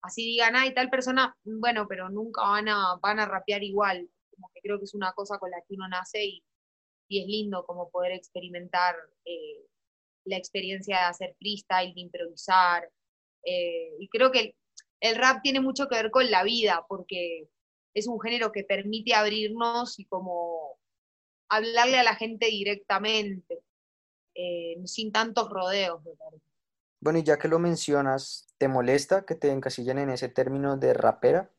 así 0.02 0.26
digan, 0.26 0.56
ay, 0.56 0.74
tal 0.74 0.90
persona, 0.90 1.36
bueno, 1.44 1.88
pero 1.88 2.10
nunca 2.10 2.42
van 2.42 2.70
a, 2.70 2.96
van 3.02 3.20
a 3.20 3.26
rapear 3.26 3.64
igual. 3.64 4.10
Como 4.32 4.50
que 4.54 4.62
creo 4.62 4.80
que 4.80 4.86
es 4.86 4.96
una 4.96 5.14
cosa 5.14 5.38
con 5.38 5.52
la 5.52 5.62
que 5.62 5.76
uno 5.76 5.88
nace 5.88 6.26
y, 6.26 6.44
y 7.08 7.22
es 7.22 7.28
lindo 7.28 7.66
como 7.66 7.90
poder 7.92 8.14
experimentar 8.14 8.96
eh, 9.26 9.66
la 10.26 10.38
experiencia 10.38 10.98
de 10.98 11.04
hacer 11.04 11.36
freestyle, 11.38 11.94
de 11.94 12.02
improvisar. 12.02 12.90
Eh, 13.46 13.96
y 14.00 14.08
creo 14.10 14.32
que 14.32 14.40
el, 14.40 14.56
el 15.02 15.16
rap 15.18 15.42
tiene 15.44 15.60
mucho 15.60 15.88
que 15.88 15.96
ver 15.96 16.12
con 16.12 16.32
la 16.32 16.44
vida, 16.44 16.86
porque 16.88 17.50
es 17.94 18.08
un 18.08 18.20
género 18.20 18.52
que 18.52 18.64
permite 18.64 19.14
abrirnos 19.14 20.00
y 20.00 20.06
como 20.06 20.80
hablarle 21.50 22.00
a 22.00 22.04
la 22.04 22.16
gente 22.16 22.48
directamente, 22.48 23.60
eh, 24.34 24.78
sin 24.86 25.12
tantos 25.12 25.50
rodeos. 25.50 26.02
Bueno, 27.00 27.20
y 27.20 27.24
ya 27.24 27.38
que 27.38 27.48
lo 27.48 27.60
mencionas, 27.60 28.48
¿te 28.58 28.68
molesta 28.68 29.26
que 29.26 29.36
te 29.36 29.52
encasillen 29.52 30.00
en 30.00 30.10
ese 30.10 30.30
término 30.30 30.78
de 30.78 30.94
rapera? 30.94 31.52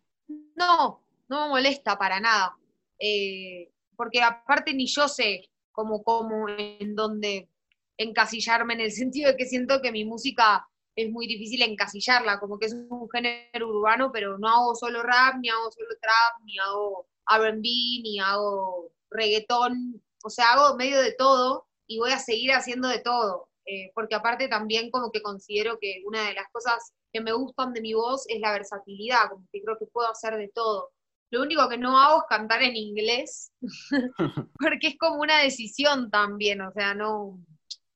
No, 0.57 1.05
no 1.29 1.45
me 1.45 1.49
molesta 1.49 1.99
para 1.99 2.19
nada. 2.19 2.57
Eh, 2.99 3.71
porque 3.97 4.23
aparte 4.23 4.75
ni 4.75 4.87
yo 4.87 5.09
sé 5.09 5.51
cómo, 5.73 6.03
cómo, 6.03 6.49
en 6.49 6.95
dónde 6.95 7.51
encasillarme, 7.97 8.75
en 8.75 8.81
el 8.81 8.93
sentido 8.93 9.31
de 9.31 9.37
que 9.37 9.47
siento 9.47 9.81
que 9.83 9.93
mi 9.93 10.05
música 10.05 10.67
es 10.97 11.11
muy 11.11 11.27
difícil 11.27 11.63
encasillarla, 11.63 12.39
como 12.39 12.59
que 12.59 12.67
es 12.67 12.75
un 12.75 13.09
género 13.11 13.69
urbano, 13.69 14.11
pero 14.13 14.39
no 14.39 14.49
hago 14.49 14.75
solo 14.75 15.03
rap, 15.03 15.37
ni 15.41 15.49
hago 15.49 15.71
solo 15.71 15.89
trap, 16.01 16.45
ni 16.45 16.59
hago 16.59 17.09
RB, 17.27 17.63
ni 18.03 18.21
hago 18.21 18.93
reggaetón, 19.11 20.03
o 20.23 20.31
sea, 20.31 20.53
hago 20.53 20.77
medio 20.77 21.01
de 21.01 21.13
todo 21.13 21.67
y 21.87 21.99
voy 21.99 22.13
a 22.13 22.19
seguir 22.19 22.53
haciendo 22.53 22.89
de 22.89 23.01
todo, 23.01 23.49
eh, 23.67 23.91
porque 23.95 24.15
aparte 24.15 24.49
también 24.49 24.91
como 24.91 25.11
que 25.11 25.23
considero 25.23 25.79
que 25.81 26.03
una 26.07 26.29
de 26.29 26.35
las 26.35 26.51
cosas 26.53 26.93
que 27.13 27.21
me 27.21 27.33
gustan 27.33 27.73
de 27.73 27.81
mi 27.81 27.95
voz 27.95 28.25
es 28.29 28.41
la 28.41 28.53
versatilidad, 28.53 29.31
como 29.31 29.47
que 29.53 29.63
creo 29.63 29.79
que 29.79 29.87
puedo 29.87 30.09
hacer 30.09 30.37
de 30.37 30.49
todo. 30.49 30.91
Lo 31.31 31.43
único 31.43 31.69
que 31.69 31.79
no 31.79 31.99
hago 31.99 32.19
es 32.21 32.25
cantar 32.29 32.63
en 32.63 32.77
inglés, 32.77 33.53
porque 34.59 34.89
es 34.89 34.99
como 34.99 35.21
una 35.21 35.41
decisión 35.41 36.11
también, 36.11 36.61
o 36.61 36.73
sea, 36.73 36.95
no, 36.95 37.39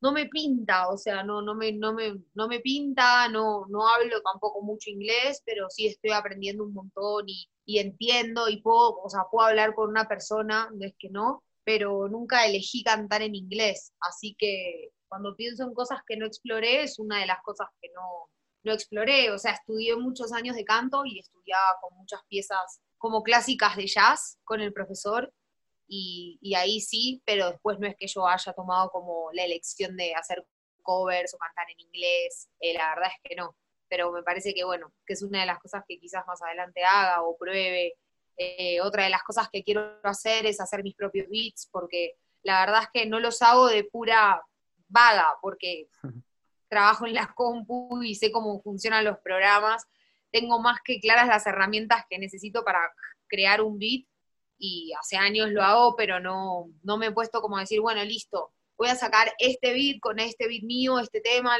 no 0.00 0.12
me 0.12 0.26
pinta, 0.26 0.88
o 0.88 0.96
sea, 0.96 1.24
no, 1.24 1.42
no, 1.42 1.54
me, 1.54 1.72
no, 1.72 1.92
me, 1.92 2.14
no 2.34 2.48
me 2.48 2.60
pinta, 2.60 3.28
no, 3.28 3.66
no 3.68 3.88
hablo 3.88 4.20
tampoco 4.22 4.62
mucho 4.62 4.90
inglés, 4.90 5.42
pero 5.44 5.68
sí 5.70 5.86
estoy 5.86 6.12
aprendiendo 6.12 6.64
un 6.64 6.72
montón 6.72 7.24
y, 7.26 7.48
entiendo 7.78 8.48
y 8.48 8.62
puedo, 8.62 9.00
o 9.02 9.08
sea, 9.10 9.22
puedo 9.30 9.46
hablar 9.46 9.74
con 9.74 9.90
una 9.90 10.08
persona, 10.08 10.70
no 10.72 10.86
es 10.86 10.94
que 10.98 11.10
no, 11.10 11.42
pero 11.64 12.08
nunca 12.08 12.46
elegí 12.46 12.82
cantar 12.82 13.22
en 13.22 13.34
inglés, 13.34 13.92
así 14.00 14.34
que 14.38 14.90
cuando 15.08 15.34
pienso 15.36 15.64
en 15.64 15.74
cosas 15.74 16.00
que 16.06 16.16
no 16.16 16.26
exploré, 16.26 16.82
es 16.82 16.98
una 16.98 17.20
de 17.20 17.26
las 17.26 17.42
cosas 17.42 17.68
que 17.80 17.88
no, 17.94 18.30
no 18.64 18.72
exploré, 18.72 19.30
o 19.32 19.38
sea, 19.38 19.52
estudié 19.52 19.96
muchos 19.96 20.32
años 20.32 20.56
de 20.56 20.64
canto 20.64 21.04
y 21.04 21.18
estudiaba 21.18 21.76
con 21.80 21.96
muchas 21.98 22.20
piezas 22.28 22.80
como 22.98 23.22
clásicas 23.22 23.76
de 23.76 23.86
jazz 23.86 24.38
con 24.44 24.60
el 24.60 24.72
profesor, 24.72 25.32
y, 25.88 26.38
y 26.42 26.54
ahí 26.54 26.80
sí, 26.80 27.22
pero 27.24 27.50
después 27.50 27.78
no 27.78 27.86
es 27.86 27.96
que 27.96 28.06
yo 28.06 28.26
haya 28.26 28.52
tomado 28.52 28.90
como 28.90 29.30
la 29.32 29.44
elección 29.44 29.96
de 29.96 30.14
hacer 30.14 30.46
covers 30.82 31.34
o 31.34 31.38
cantar 31.38 31.70
en 31.70 31.80
inglés, 31.80 32.48
eh, 32.60 32.74
la 32.74 32.94
verdad 32.94 33.10
es 33.14 33.20
que 33.30 33.36
no, 33.36 33.56
pero 33.88 34.12
me 34.12 34.22
parece 34.22 34.54
que 34.54 34.64
bueno, 34.64 34.92
que 35.06 35.14
es 35.14 35.22
una 35.22 35.40
de 35.40 35.46
las 35.46 35.58
cosas 35.58 35.82
que 35.88 35.98
quizás 35.98 36.26
más 36.26 36.40
adelante 36.42 36.84
haga 36.84 37.22
o 37.22 37.36
pruebe. 37.36 37.94
Eh, 38.36 38.80
otra 38.82 39.04
de 39.04 39.10
las 39.10 39.24
cosas 39.24 39.48
que 39.50 39.64
quiero 39.64 39.98
hacer 40.04 40.46
es 40.46 40.60
hacer 40.60 40.82
mis 40.84 40.94
propios 40.94 41.26
beats, 41.28 41.68
porque 41.72 42.14
la 42.42 42.60
verdad 42.60 42.82
es 42.82 42.88
que 42.92 43.06
no 43.06 43.18
los 43.18 43.42
hago 43.42 43.66
de 43.66 43.84
pura 43.84 44.40
vaga, 44.86 45.34
porque 45.40 45.88
trabajo 46.68 47.06
en 47.06 47.14
la 47.14 47.32
compu 47.34 48.02
y 48.02 48.14
sé 48.14 48.30
cómo 48.30 48.60
funcionan 48.62 49.04
los 49.04 49.18
programas, 49.18 49.86
tengo 50.30 50.60
más 50.60 50.80
que 50.84 51.00
claras 51.00 51.26
las 51.26 51.46
herramientas 51.46 52.04
que 52.08 52.18
necesito 52.18 52.62
para 52.64 52.80
crear 53.26 53.62
un 53.62 53.78
beat 53.78 54.06
y 54.58 54.92
hace 54.98 55.16
años 55.16 55.50
lo 55.50 55.62
hago, 55.62 55.94
pero 55.96 56.20
no, 56.20 56.70
no 56.82 56.98
me 56.98 57.06
he 57.06 57.12
puesto 57.12 57.40
como 57.40 57.56
a 57.56 57.60
decir, 57.60 57.80
bueno, 57.80 58.04
listo, 58.04 58.52
voy 58.76 58.88
a 58.88 58.96
sacar 58.96 59.32
este 59.38 59.72
beat 59.72 60.00
con 60.00 60.18
este 60.18 60.48
beat 60.48 60.62
mío, 60.62 60.98
este 60.98 61.20
tema. 61.20 61.56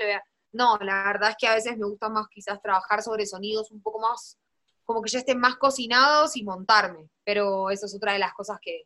No, 0.53 0.79
la 0.79 1.05
verdad 1.05 1.31
es 1.31 1.37
que 1.39 1.47
a 1.47 1.55
veces 1.55 1.77
me 1.77 1.87
gusta 1.87 2.09
más 2.09 2.27
quizás 2.29 2.61
trabajar 2.63 3.03
sobre 3.03 3.27
sonidos 3.27 3.71
un 3.71 3.83
poco 3.83 4.01
más, 4.01 4.39
como 4.85 5.03
que 5.03 5.11
ya 5.11 5.19
estén 5.19 5.39
más 5.39 5.57
cocinados 5.57 6.37
y 6.37 6.45
montarme, 6.45 7.09
pero 7.25 7.71
eso 7.71 7.87
es 7.87 7.95
otra 7.95 8.13
de 8.13 8.19
las 8.19 8.33
cosas 8.33 8.59
que, 8.61 8.85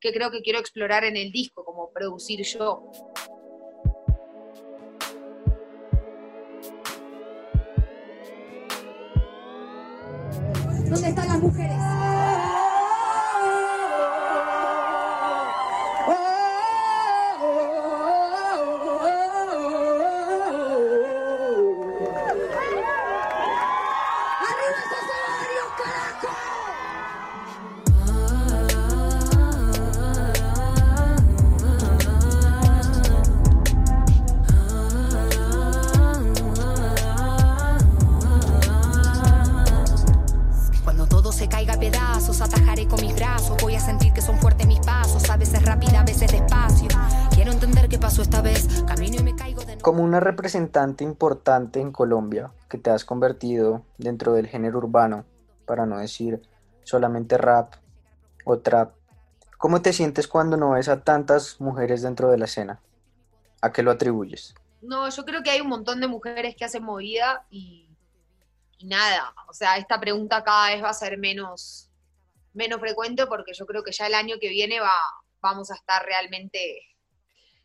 que 0.00 0.12
creo 0.12 0.30
que 0.30 0.42
quiero 0.42 0.58
explorar 0.58 1.04
en 1.04 1.16
el 1.16 1.30
disco, 1.30 1.64
como 1.64 1.92
producir 1.92 2.42
yo. 2.44 2.90
¿Dónde 10.88 11.08
están 11.08 11.28
las 11.28 11.38
mujeres? 11.38 12.01
Representante 50.24 51.04
importante 51.04 51.80
en 51.80 51.92
Colombia, 51.92 52.52
que 52.68 52.78
te 52.78 52.90
has 52.90 53.04
convertido 53.04 53.84
dentro 53.98 54.32
del 54.32 54.46
género 54.46 54.78
urbano, 54.78 55.24
para 55.66 55.86
no 55.86 55.98
decir 55.98 56.42
solamente 56.84 57.38
rap 57.38 57.74
o 58.44 58.58
trap, 58.58 58.94
¿cómo 59.58 59.82
te 59.82 59.92
sientes 59.92 60.28
cuando 60.28 60.56
no 60.56 60.70
ves 60.72 60.88
a 60.88 61.02
tantas 61.02 61.60
mujeres 61.60 62.02
dentro 62.02 62.30
de 62.30 62.38
la 62.38 62.46
escena? 62.46 62.80
¿A 63.60 63.72
qué 63.72 63.82
lo 63.82 63.90
atribuyes? 63.90 64.54
No, 64.80 65.08
yo 65.08 65.24
creo 65.24 65.42
que 65.42 65.50
hay 65.50 65.60
un 65.60 65.68
montón 65.68 66.00
de 66.00 66.08
mujeres 66.08 66.56
que 66.56 66.64
hacen 66.64 66.82
movida 66.82 67.46
y, 67.50 67.88
y 68.78 68.86
nada. 68.86 69.32
O 69.48 69.54
sea, 69.54 69.76
esta 69.76 70.00
pregunta 70.00 70.42
cada 70.42 70.70
vez 70.70 70.82
va 70.82 70.90
a 70.90 70.94
ser 70.94 71.16
menos, 71.18 71.88
menos 72.52 72.80
frecuente 72.80 73.26
porque 73.26 73.52
yo 73.54 73.64
creo 73.64 73.84
que 73.84 73.92
ya 73.92 74.08
el 74.08 74.14
año 74.14 74.36
que 74.40 74.48
viene 74.48 74.80
va, 74.80 74.90
vamos 75.40 75.70
a 75.70 75.74
estar 75.74 76.04
realmente 76.04 76.82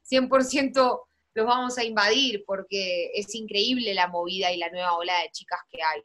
100% 0.09 1.01
los 1.37 1.45
vamos 1.45 1.77
a 1.77 1.83
invadir 1.83 2.43
porque 2.47 3.11
es 3.13 3.35
increíble 3.35 3.93
la 3.93 4.07
movida 4.07 4.51
y 4.51 4.57
la 4.57 4.71
nueva 4.71 4.97
ola 4.97 5.21
de 5.21 5.29
chicas 5.29 5.59
que 5.69 5.83
hay. 5.83 6.01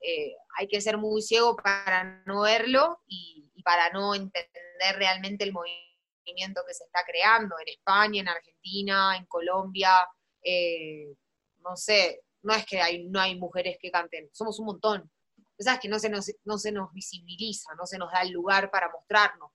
Eh, 0.00 0.36
hay 0.56 0.68
que 0.68 0.80
ser 0.80 0.98
muy 0.98 1.20
ciego 1.20 1.56
para 1.56 2.22
no 2.26 2.42
verlo 2.42 3.00
y, 3.08 3.50
para 3.64 3.90
no 3.90 4.14
entender 4.14 4.96
realmente 4.96 5.44
el 5.44 5.52
movimiento 5.52 6.62
que 6.66 6.74
se 6.74 6.84
está 6.84 7.04
creando 7.04 7.56
en 7.60 7.68
España, 7.74 8.20
en 8.20 8.28
Argentina, 8.28 9.16
en 9.16 9.26
Colombia. 9.26 10.08
eh, 10.44 11.12
no 11.58 11.76
sé, 11.76 12.22
no 12.42 12.54
es 12.54 12.64
que 12.64 13.06
no 13.08 13.20
hay 13.20 13.36
mujeres 13.36 13.78
que 13.80 13.90
canten, 13.90 14.28
somos 14.32 14.60
un 14.60 14.66
montón. 14.66 15.10
Sabes 15.58 15.80
que 15.80 15.88
no 15.88 15.98
se 15.98 16.72
nos 16.72 16.92
visibiliza, 16.92 17.74
no 17.74 17.86
se 17.86 17.98
nos 17.98 18.12
da 18.12 18.22
el 18.22 18.30
lugar 18.30 18.70
para 18.70 18.90
mostrarnos, 18.90 19.50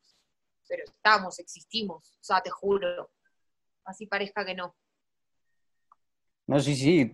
pero 0.67 0.83
estamos, 0.85 1.39
existimos, 1.39 2.17
o 2.21 2.23
sea, 2.23 2.41
te 2.41 2.49
juro, 2.49 3.11
así 3.85 4.05
parezca 4.05 4.45
que 4.45 4.55
no. 4.55 4.75
No, 6.47 6.59
sí, 6.59 6.75
sí, 6.75 7.13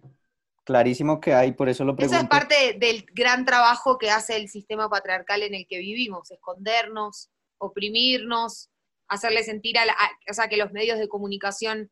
clarísimo 0.64 1.20
que 1.20 1.34
hay, 1.34 1.54
por 1.54 1.70
eso 1.70 1.84
lo 1.84 1.96
Eso 1.96 2.06
pregunto. 2.06 2.24
es 2.24 2.30
parte 2.30 2.78
del 2.80 3.06
gran 3.14 3.46
trabajo 3.46 3.98
que 3.98 4.12
hace 4.12 4.36
el 4.38 4.50
sistema 4.50 4.90
patriarcal 4.90 5.44
en 5.44 5.56
el 5.56 5.68
que 5.68 5.80
vivimos, 5.80 6.32
escondernos, 6.32 7.30
oprimirnos, 7.58 8.70
hacerle 9.08 9.44
sentir 9.44 9.78
a, 9.78 9.86
la, 9.86 9.94
a- 9.94 10.32
o 10.32 10.34
sea, 10.34 10.48
que 10.48 10.58
los 10.58 10.72
medios 10.72 11.00
de 11.00 11.08
comunicación 11.08 11.90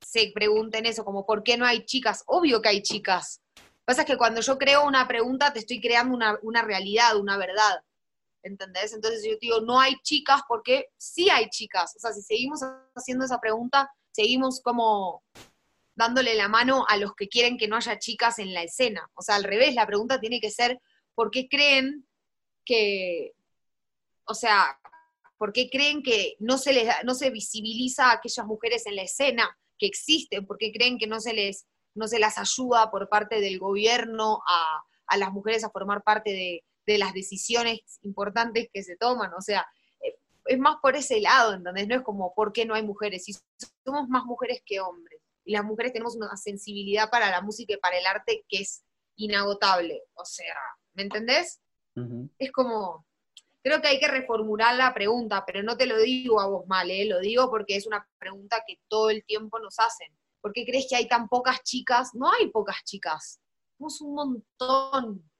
se 0.00 0.30
pregunten 0.34 0.86
eso, 0.86 1.04
como 1.04 1.26
¿por 1.26 1.42
qué 1.42 1.56
no 1.56 1.64
hay 1.66 1.84
chicas? 1.84 2.22
Obvio 2.26 2.60
que 2.60 2.68
hay 2.68 2.82
chicas. 2.82 3.40
Lo 3.56 3.62
que 3.62 3.84
pasa 3.86 4.02
es 4.02 4.06
que 4.06 4.16
cuando 4.16 4.40
yo 4.40 4.58
creo 4.58 4.86
una 4.86 5.08
pregunta 5.08 5.52
te 5.52 5.60
estoy 5.60 5.80
creando 5.80 6.14
una, 6.14 6.38
una 6.42 6.62
realidad, 6.62 7.16
una 7.16 7.36
verdad. 7.36 7.80
¿Entendés? 8.42 8.92
Entonces 8.92 9.24
yo 9.24 9.32
te 9.38 9.46
digo, 9.46 9.60
no 9.62 9.80
hay 9.80 9.94
chicas 10.02 10.42
porque 10.46 10.88
sí 10.98 11.30
hay 11.30 11.48
chicas. 11.48 11.94
O 11.96 11.98
sea, 11.98 12.12
si 12.12 12.22
seguimos 12.22 12.60
haciendo 12.94 13.24
esa 13.24 13.40
pregunta, 13.40 13.90
seguimos 14.12 14.60
como 14.60 15.22
dándole 15.94 16.34
la 16.34 16.48
mano 16.48 16.84
a 16.88 16.96
los 16.96 17.14
que 17.14 17.28
quieren 17.28 17.56
que 17.56 17.68
no 17.68 17.76
haya 17.76 17.98
chicas 17.98 18.38
en 18.38 18.52
la 18.52 18.62
escena. 18.62 19.08
O 19.14 19.22
sea, 19.22 19.36
al 19.36 19.44
revés, 19.44 19.74
la 19.74 19.86
pregunta 19.86 20.20
tiene 20.20 20.40
que 20.40 20.50
ser, 20.50 20.80
¿por 21.14 21.30
qué 21.30 21.48
creen 21.48 22.06
que, 22.64 23.32
o 24.26 24.34
sea, 24.34 24.78
por 25.38 25.52
qué 25.52 25.68
creen 25.70 26.02
que 26.02 26.36
no 26.38 26.58
se 26.58 26.72
les 26.72 26.88
no 27.04 27.14
se 27.14 27.30
visibiliza 27.30 28.10
a 28.10 28.14
aquellas 28.14 28.46
mujeres 28.46 28.86
en 28.86 28.96
la 28.96 29.02
escena 29.02 29.56
que 29.78 29.86
existen? 29.86 30.46
¿Por 30.46 30.58
qué 30.58 30.72
creen 30.72 30.98
que 30.98 31.06
no 31.06 31.20
se 31.20 31.32
les, 31.32 31.66
no 31.94 32.08
se 32.08 32.18
las 32.18 32.38
ayuda 32.38 32.90
por 32.90 33.08
parte 33.08 33.40
del 33.40 33.58
gobierno 33.58 34.42
a, 34.48 34.82
a 35.06 35.16
las 35.16 35.32
mujeres 35.32 35.64
a 35.64 35.70
formar 35.70 36.02
parte 36.02 36.30
de, 36.32 36.64
de 36.86 36.98
las 36.98 37.12
decisiones 37.12 37.80
importantes 38.02 38.68
que 38.72 38.82
se 38.82 38.96
toman? 38.96 39.32
O 39.34 39.40
sea, 39.42 39.66
eh, 40.00 40.16
es 40.46 40.58
más 40.58 40.76
por 40.82 40.96
ese 40.96 41.20
lado, 41.20 41.54
¿entendés? 41.54 41.86
No 41.86 41.96
es 41.96 42.02
como, 42.02 42.34
¿por 42.34 42.52
qué 42.52 42.64
no 42.64 42.74
hay 42.74 42.82
mujeres? 42.82 43.24
Si 43.24 43.34
somos 43.84 44.08
más 44.08 44.24
mujeres 44.24 44.62
que 44.64 44.80
hombres 44.80 45.13
y 45.44 45.52
las 45.52 45.64
mujeres 45.64 45.92
tenemos 45.92 46.16
una 46.16 46.36
sensibilidad 46.36 47.10
para 47.10 47.30
la 47.30 47.42
música 47.42 47.74
y 47.74 47.78
para 47.78 47.98
el 47.98 48.06
arte 48.06 48.44
que 48.48 48.62
es 48.62 48.82
inagotable. 49.16 50.02
O 50.14 50.24
sea, 50.24 50.54
¿me 50.94 51.02
entendés? 51.02 51.60
Es 52.38 52.50
como, 52.50 53.06
creo 53.62 53.80
que 53.80 53.88
hay 53.88 54.00
que 54.00 54.08
reformular 54.08 54.74
la 54.74 54.92
pregunta, 54.92 55.44
pero 55.46 55.62
no 55.62 55.76
te 55.76 55.86
lo 55.86 55.98
digo 55.98 56.40
a 56.40 56.48
vos 56.48 56.66
mal, 56.66 56.90
¿eh? 56.90 57.04
lo 57.04 57.20
digo 57.20 57.48
porque 57.50 57.76
es 57.76 57.86
una 57.86 58.08
pregunta 58.18 58.64
que 58.66 58.80
todo 58.88 59.10
el 59.10 59.24
tiempo 59.24 59.60
nos 59.60 59.78
hacen. 59.78 60.08
¿Por 60.40 60.52
qué 60.52 60.64
crees 60.64 60.86
que 60.88 60.96
hay 60.96 61.06
tan 61.06 61.28
pocas 61.28 61.62
chicas? 61.62 62.10
No 62.14 62.32
hay 62.32 62.50
pocas 62.50 62.82
chicas, 62.84 63.40
somos 63.78 64.00
un 64.00 64.14
montón. 64.14 65.30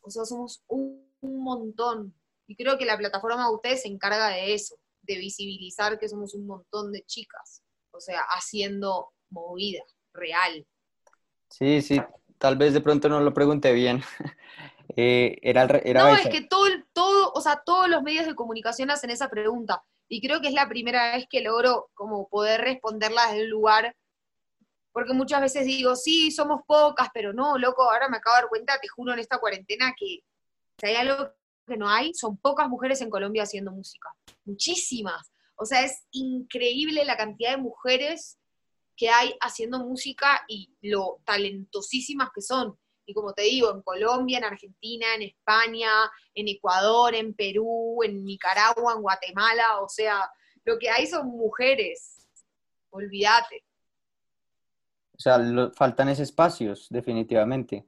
O 0.00 0.10
sea, 0.10 0.24
somos 0.24 0.64
un, 0.66 1.08
un 1.20 1.42
montón. 1.42 2.14
Y 2.46 2.56
creo 2.56 2.76
que 2.76 2.84
la 2.84 2.98
plataforma 2.98 3.46
de 3.46 3.54
ustedes 3.54 3.82
se 3.82 3.88
encarga 3.88 4.28
de 4.28 4.54
eso, 4.54 4.76
de 5.02 5.16
visibilizar 5.16 5.98
que 5.98 6.08
somos 6.08 6.34
un 6.34 6.46
montón 6.46 6.92
de 6.92 7.02
chicas. 7.04 7.62
O 7.92 8.00
sea, 8.00 8.22
haciendo 8.30 9.12
movida 9.32 9.82
real. 10.12 10.66
Sí, 11.48 11.82
sí, 11.82 12.00
tal 12.38 12.56
vez 12.56 12.72
de 12.72 12.80
pronto 12.80 13.08
no 13.08 13.20
lo 13.20 13.34
pregunté 13.34 13.72
bien. 13.72 14.02
Eh, 14.94 15.38
era 15.40 15.62
era 15.84 16.02
no, 16.02 16.14
esa. 16.14 16.28
es 16.28 16.28
que 16.28 16.42
todo, 16.42 16.66
todo, 16.92 17.32
o 17.32 17.40
sea, 17.40 17.62
todos 17.64 17.88
los 17.88 18.02
medios 18.02 18.26
de 18.26 18.34
comunicación 18.34 18.90
hacen 18.90 19.08
esa 19.08 19.30
pregunta. 19.30 19.82
Y 20.06 20.20
creo 20.20 20.42
que 20.42 20.48
es 20.48 20.52
la 20.52 20.68
primera 20.68 21.16
vez 21.16 21.26
que 21.30 21.40
logro 21.40 21.88
como 21.94 22.28
poder 22.28 22.60
responderla 22.60 23.28
desde 23.28 23.44
un 23.44 23.50
lugar, 23.50 23.96
porque 24.92 25.14
muchas 25.14 25.40
veces 25.40 25.64
digo, 25.64 25.96
sí, 25.96 26.30
somos 26.30 26.60
pocas, 26.66 27.08
pero 27.14 27.32
no, 27.32 27.56
loco, 27.56 27.84
ahora 27.84 28.10
me 28.10 28.18
acabo 28.18 28.36
de 28.36 28.42
dar 28.42 28.48
cuenta, 28.50 28.78
te 28.82 28.88
juro 28.88 29.14
en 29.14 29.20
esta 29.20 29.38
cuarentena 29.38 29.94
que 29.96 30.18
si 30.78 30.86
hay 30.86 30.96
algo 30.96 31.30
que 31.66 31.76
no 31.78 31.88
hay, 31.88 32.12
son 32.12 32.36
pocas 32.36 32.68
mujeres 32.68 33.00
en 33.00 33.08
Colombia 33.08 33.44
haciendo 33.44 33.72
música. 33.72 34.10
Muchísimas. 34.44 35.32
O 35.56 35.64
sea, 35.64 35.82
es 35.82 36.06
increíble 36.10 37.04
la 37.04 37.16
cantidad 37.16 37.52
de 37.52 37.62
mujeres 37.62 38.38
que 38.96 39.08
hay 39.10 39.34
haciendo 39.40 39.78
música 39.80 40.42
y 40.48 40.74
lo 40.82 41.20
talentosísimas 41.24 42.30
que 42.34 42.42
son. 42.42 42.78
Y 43.04 43.14
como 43.14 43.32
te 43.32 43.42
digo, 43.42 43.70
en 43.72 43.82
Colombia, 43.82 44.38
en 44.38 44.44
Argentina, 44.44 45.06
en 45.16 45.22
España, 45.22 45.90
en 46.34 46.48
Ecuador, 46.48 47.14
en 47.14 47.34
Perú, 47.34 48.00
en 48.04 48.24
Nicaragua, 48.24 48.94
en 48.94 49.02
Guatemala, 49.02 49.80
o 49.80 49.88
sea, 49.88 50.30
lo 50.64 50.78
que 50.78 50.88
hay 50.88 51.06
son 51.06 51.26
mujeres. 51.26 52.28
Olvídate. 52.90 53.64
O 55.16 55.18
sea, 55.18 55.38
lo- 55.38 55.72
faltan 55.72 56.08
esos 56.08 56.24
espacios, 56.28 56.86
definitivamente. 56.90 57.86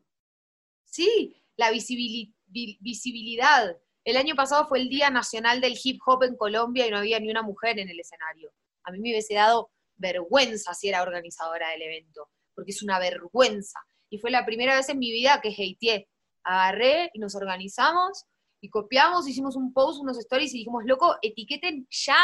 Sí, 0.85 1.37
la 1.57 1.71
visibili- 1.71 2.35
vi- 2.47 2.79
visibilidad. 2.81 3.77
el 4.07 4.19
año 4.19 4.35
pasado 4.35 4.67
fue 4.69 4.81
el 4.81 4.91
Día 4.91 5.09
Nacional 5.09 5.63
del 5.63 5.79
Hip 5.83 5.99
Hop 6.05 6.25
en 6.25 6.37
Colombia 6.37 6.87
y 6.87 6.91
no 6.91 6.99
había 6.99 7.19
ni 7.21 7.31
una 7.31 7.41
mujer 7.43 7.79
en 7.79 7.89
el 7.89 7.99
escenario. 7.99 8.53
A 8.83 8.91
mí 8.93 9.01
me 9.01 9.09
hubiese 9.11 9.33
dado 9.33 9.71
vergüenza 9.97 10.75
si 10.75 10.89
era 10.89 11.03
organizadora 11.03 11.71
del 11.71 11.83
evento, 11.83 12.31
porque 12.55 12.73
es 12.73 12.83
una 12.83 12.99
vergüenza. 12.99 13.81
Y 14.11 14.19
fue 14.19 14.31
la 14.31 14.45
primera 14.45 14.77
vez 14.77 14.89
en 14.89 14.99
mi 14.99 15.11
vida 15.11 15.41
que 15.41 15.51
hateé. 15.51 16.09
Agarré 16.45 17.11
y 17.15 17.19
nos 17.19 17.35
organizamos 17.35 18.27
y 18.61 18.69
copiamos, 18.69 19.29
hicimos 19.29 19.57
un 19.57 19.73
post, 19.73 20.01
unos 20.01 20.19
stories 20.19 20.55
y 20.55 20.59
dijimos, 20.59 20.85
loco, 20.87 21.17
etiqueten 21.23 21.87
ya 21.91 22.17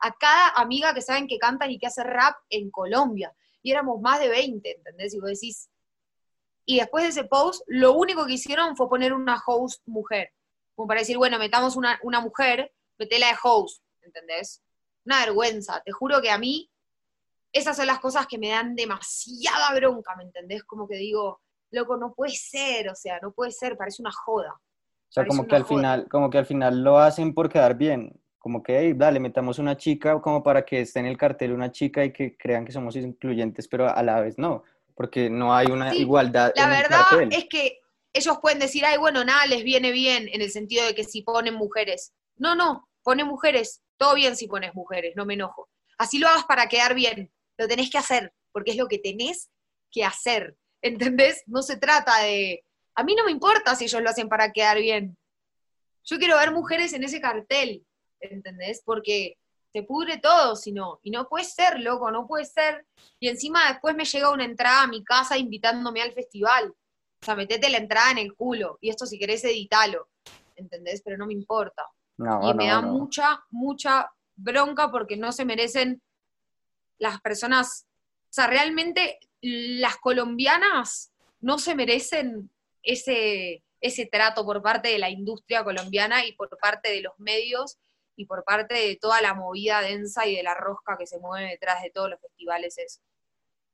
a 0.00 0.12
cada 0.12 0.48
amiga 0.50 0.92
que 0.92 1.02
saben 1.02 1.26
que 1.26 1.38
cantan 1.38 1.70
y 1.70 1.78
que 1.78 1.86
hace 1.86 2.02
rap 2.02 2.34
en 2.50 2.70
Colombia. 2.70 3.32
Y 3.62 3.70
éramos 3.70 4.00
más 4.00 4.20
de 4.20 4.28
20, 4.28 4.70
¿entendés? 4.70 5.14
Y 5.14 5.20
vos 5.20 5.30
decís, 5.30 5.70
y 6.66 6.78
después 6.78 7.04
de 7.04 7.10
ese 7.10 7.24
post, 7.24 7.62
lo 7.66 7.92
único 7.92 8.26
que 8.26 8.34
hicieron 8.34 8.76
fue 8.76 8.88
poner 8.88 9.12
una 9.12 9.40
host 9.46 9.82
mujer. 9.86 10.32
Como 10.74 10.88
para 10.88 11.00
decir, 11.00 11.16
bueno, 11.16 11.38
metamos 11.38 11.76
una, 11.76 11.98
una 12.02 12.20
mujer, 12.20 12.72
metela 12.98 13.28
de 13.28 13.36
host, 13.42 13.82
¿entendés? 14.02 14.62
Una 15.04 15.20
vergüenza. 15.20 15.82
Te 15.84 15.92
juro 15.92 16.20
que 16.20 16.30
a 16.30 16.38
mí, 16.38 16.70
esas 17.54 17.76
son 17.76 17.86
las 17.86 18.00
cosas 18.00 18.26
que 18.26 18.38
me 18.38 18.50
dan 18.50 18.74
demasiada 18.74 19.74
bronca, 19.74 20.14
¿me 20.16 20.24
entendés? 20.24 20.64
Como 20.64 20.86
que 20.86 20.96
digo, 20.96 21.40
loco, 21.70 21.96
no 21.96 22.12
puede 22.12 22.32
ser, 22.32 22.90
o 22.90 22.94
sea, 22.94 23.18
no 23.22 23.32
puede 23.32 23.52
ser, 23.52 23.76
parece 23.76 24.02
una 24.02 24.12
joda. 24.12 24.52
O 24.52 25.12
sea, 25.14 25.26
como 25.26 25.46
que 25.46 25.56
al 25.56 25.64
final, 25.64 26.08
como 26.08 26.28
que 26.28 26.38
al 26.38 26.46
final 26.46 26.82
lo 26.82 26.98
hacen 26.98 27.32
por 27.32 27.48
quedar 27.48 27.76
bien. 27.76 28.20
Como 28.38 28.62
que, 28.62 28.78
hey, 28.78 28.92
dale, 28.94 29.20
metamos 29.20 29.58
una 29.58 29.76
chica 29.76 30.20
como 30.20 30.42
para 30.42 30.66
que 30.66 30.82
esté 30.82 31.00
en 31.00 31.06
el 31.06 31.16
cartel 31.16 31.52
una 31.52 31.72
chica 31.72 32.04
y 32.04 32.12
que 32.12 32.36
crean 32.36 32.66
que 32.66 32.72
somos 32.72 32.94
incluyentes, 32.96 33.68
pero 33.68 33.88
a 33.88 34.02
la 34.02 34.20
vez 34.20 34.36
no 34.36 34.64
porque 34.94 35.28
no 35.28 35.54
hay 35.54 35.66
una 35.66 35.94
igualdad. 35.94 36.52
La 36.56 36.68
verdad 36.68 37.02
es 37.30 37.46
que 37.48 37.80
ellos 38.12 38.38
pueden 38.40 38.60
decir, 38.60 38.84
ay, 38.84 38.96
bueno, 38.96 39.24
nada 39.24 39.46
les 39.46 39.64
viene 39.64 39.90
bien 39.90 40.28
en 40.32 40.40
el 40.40 40.50
sentido 40.50 40.86
de 40.86 40.94
que 40.94 41.04
si 41.04 41.22
ponen 41.22 41.54
mujeres. 41.54 42.14
No, 42.36 42.54
no, 42.54 42.88
pone 43.02 43.24
mujeres, 43.24 43.82
todo 43.96 44.14
bien 44.14 44.36
si 44.36 44.46
pones 44.46 44.74
mujeres, 44.74 45.14
no 45.16 45.26
me 45.26 45.34
enojo. 45.34 45.68
Así 45.98 46.18
lo 46.18 46.28
hagas 46.28 46.44
para 46.44 46.68
quedar 46.68 46.94
bien, 46.94 47.32
lo 47.56 47.68
tenés 47.68 47.90
que 47.90 47.98
hacer, 47.98 48.32
porque 48.52 48.72
es 48.72 48.76
lo 48.76 48.88
que 48.88 48.98
tenés 48.98 49.50
que 49.90 50.04
hacer, 50.04 50.56
¿entendés? 50.82 51.42
No 51.46 51.62
se 51.62 51.76
trata 51.76 52.22
de... 52.22 52.64
A 52.94 53.02
mí 53.02 53.14
no 53.14 53.24
me 53.24 53.32
importa 53.32 53.74
si 53.74 53.84
ellos 53.84 54.02
lo 54.02 54.10
hacen 54.10 54.28
para 54.28 54.52
quedar 54.52 54.78
bien. 54.78 55.16
Yo 56.04 56.18
quiero 56.18 56.36
ver 56.36 56.52
mujeres 56.52 56.92
en 56.92 57.02
ese 57.02 57.20
cartel, 57.20 57.84
¿entendés? 58.20 58.82
Porque 58.84 59.36
te 59.72 59.82
pudre 59.82 60.18
todo, 60.18 60.54
si 60.54 60.70
no. 60.70 61.00
Y 61.02 61.10
no 61.10 61.28
puede 61.28 61.44
ser, 61.44 61.80
loco, 61.80 62.10
no 62.12 62.28
puede 62.28 62.44
ser. 62.44 62.86
Y 63.18 63.28
encima 63.28 63.68
después 63.72 63.96
me 63.96 64.04
llega 64.04 64.30
una 64.30 64.44
entrada 64.44 64.82
a 64.82 64.86
mi 64.86 65.02
casa 65.02 65.36
invitándome 65.36 66.00
al 66.00 66.12
festival. 66.12 66.68
O 66.68 67.24
sea, 67.24 67.34
metete 67.34 67.68
la 67.68 67.78
entrada 67.78 68.12
en 68.12 68.18
el 68.18 68.34
culo. 68.34 68.78
Y 68.80 68.90
esto 68.90 69.04
si 69.04 69.18
querés 69.18 69.44
editalo. 69.44 70.08
¿Entendés? 70.54 71.02
Pero 71.04 71.16
no 71.16 71.26
me 71.26 71.32
importa. 71.32 71.82
y 72.18 72.54
me 72.54 72.68
da 72.68 72.82
mucha, 72.82 73.42
mucha 73.50 74.08
bronca 74.36 74.92
porque 74.92 75.16
no 75.16 75.32
se 75.32 75.44
merecen 75.44 76.00
las 76.98 77.20
personas. 77.20 77.86
O 78.24 78.32
sea, 78.32 78.46
realmente 78.46 79.18
las 79.40 79.96
colombianas 79.98 81.12
no 81.40 81.58
se 81.58 81.74
merecen 81.74 82.50
ese, 82.82 83.62
ese 83.80 84.06
trato 84.06 84.44
por 84.44 84.62
parte 84.62 84.88
de 84.88 84.98
la 84.98 85.10
industria 85.10 85.64
colombiana 85.64 86.24
y 86.24 86.32
por 86.32 86.48
parte 86.58 86.90
de 86.90 87.02
los 87.02 87.12
medios 87.18 87.78
y 88.16 88.26
por 88.26 88.44
parte 88.44 88.74
de 88.74 88.96
toda 88.96 89.20
la 89.20 89.34
movida 89.34 89.80
densa 89.80 90.26
y 90.26 90.36
de 90.36 90.42
la 90.42 90.54
rosca 90.54 90.96
que 90.98 91.06
se 91.06 91.18
mueve 91.18 91.50
detrás 91.50 91.82
de 91.82 91.90
todos 91.90 92.10
los 92.10 92.20
festivales 92.20 92.78
eso. 92.78 93.00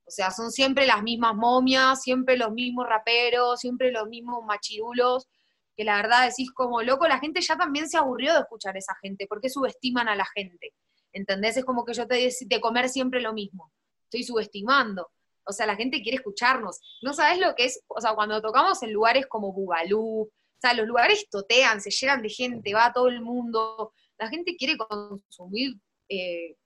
O 0.07 0.11
sea, 0.11 0.33
son 0.33 0.51
siempre 0.51 0.87
las 0.87 1.03
mismas 1.03 1.37
momias, 1.37 2.03
siempre 2.03 2.37
los 2.37 2.51
mismos 2.51 2.89
raperos, 2.89 3.61
siempre 3.61 3.93
los 3.93 4.09
mismos 4.09 4.45
machirulos, 4.45 5.29
que 5.77 5.85
la 5.85 5.97
verdad 5.97 6.27
decís 6.27 6.51
como 6.51 6.83
loco, 6.83 7.07
la 7.07 7.21
gente 7.21 7.41
ya 7.41 7.57
también 7.57 7.89
se 7.89 7.97
aburrió 7.97 8.35
de 8.35 8.41
escuchar 8.41 8.75
a 8.75 8.81
esa 8.81 8.97
gente, 9.01 9.27
porque 9.29 9.49
subestiman 9.49 10.09
a 10.09 10.17
la 10.17 10.27
gente. 10.35 10.75
¿Entendés? 11.13 11.57
Es 11.57 11.65
como 11.65 11.85
que 11.85 11.95
yo 11.95 12.07
te 12.07 12.17
decía 12.17 12.47
de 12.49 12.61
comer 12.61 12.89
siempre 12.89 13.21
lo 13.21 13.33
mismo. 13.33 13.73
Estoy 14.05 14.25
subestimando. 14.25 15.11
O 15.45 15.53
sea, 15.53 15.67
la 15.67 15.77
gente 15.77 16.03
quiere 16.03 16.17
escucharnos. 16.17 16.81
No 17.03 17.13
sabes 17.13 17.39
lo 17.39 17.55
que 17.55 17.65
es, 17.65 17.83
o 17.89 18.01
sea, 18.01 18.15
cuando 18.15 18.41
tocamos 18.41 18.83
en 18.83 18.93
lugares 18.93 19.27
como 19.27 19.53
Bugalú, 19.53 20.23
o 20.23 20.61
sea, 20.61 20.75
los 20.75 20.87
lugares 20.87 21.27
totean, 21.31 21.81
se 21.81 21.91
llenan 21.91 22.23
de 22.23 22.29
gente, 22.29 22.75
va 22.75 22.93
todo 22.93 23.09
el 23.09 23.23
mundo, 23.23 23.93
la 24.19 24.29
gente 24.29 24.57
quiere 24.57 24.77
consumir, 24.77 25.75
eh, 26.09 26.57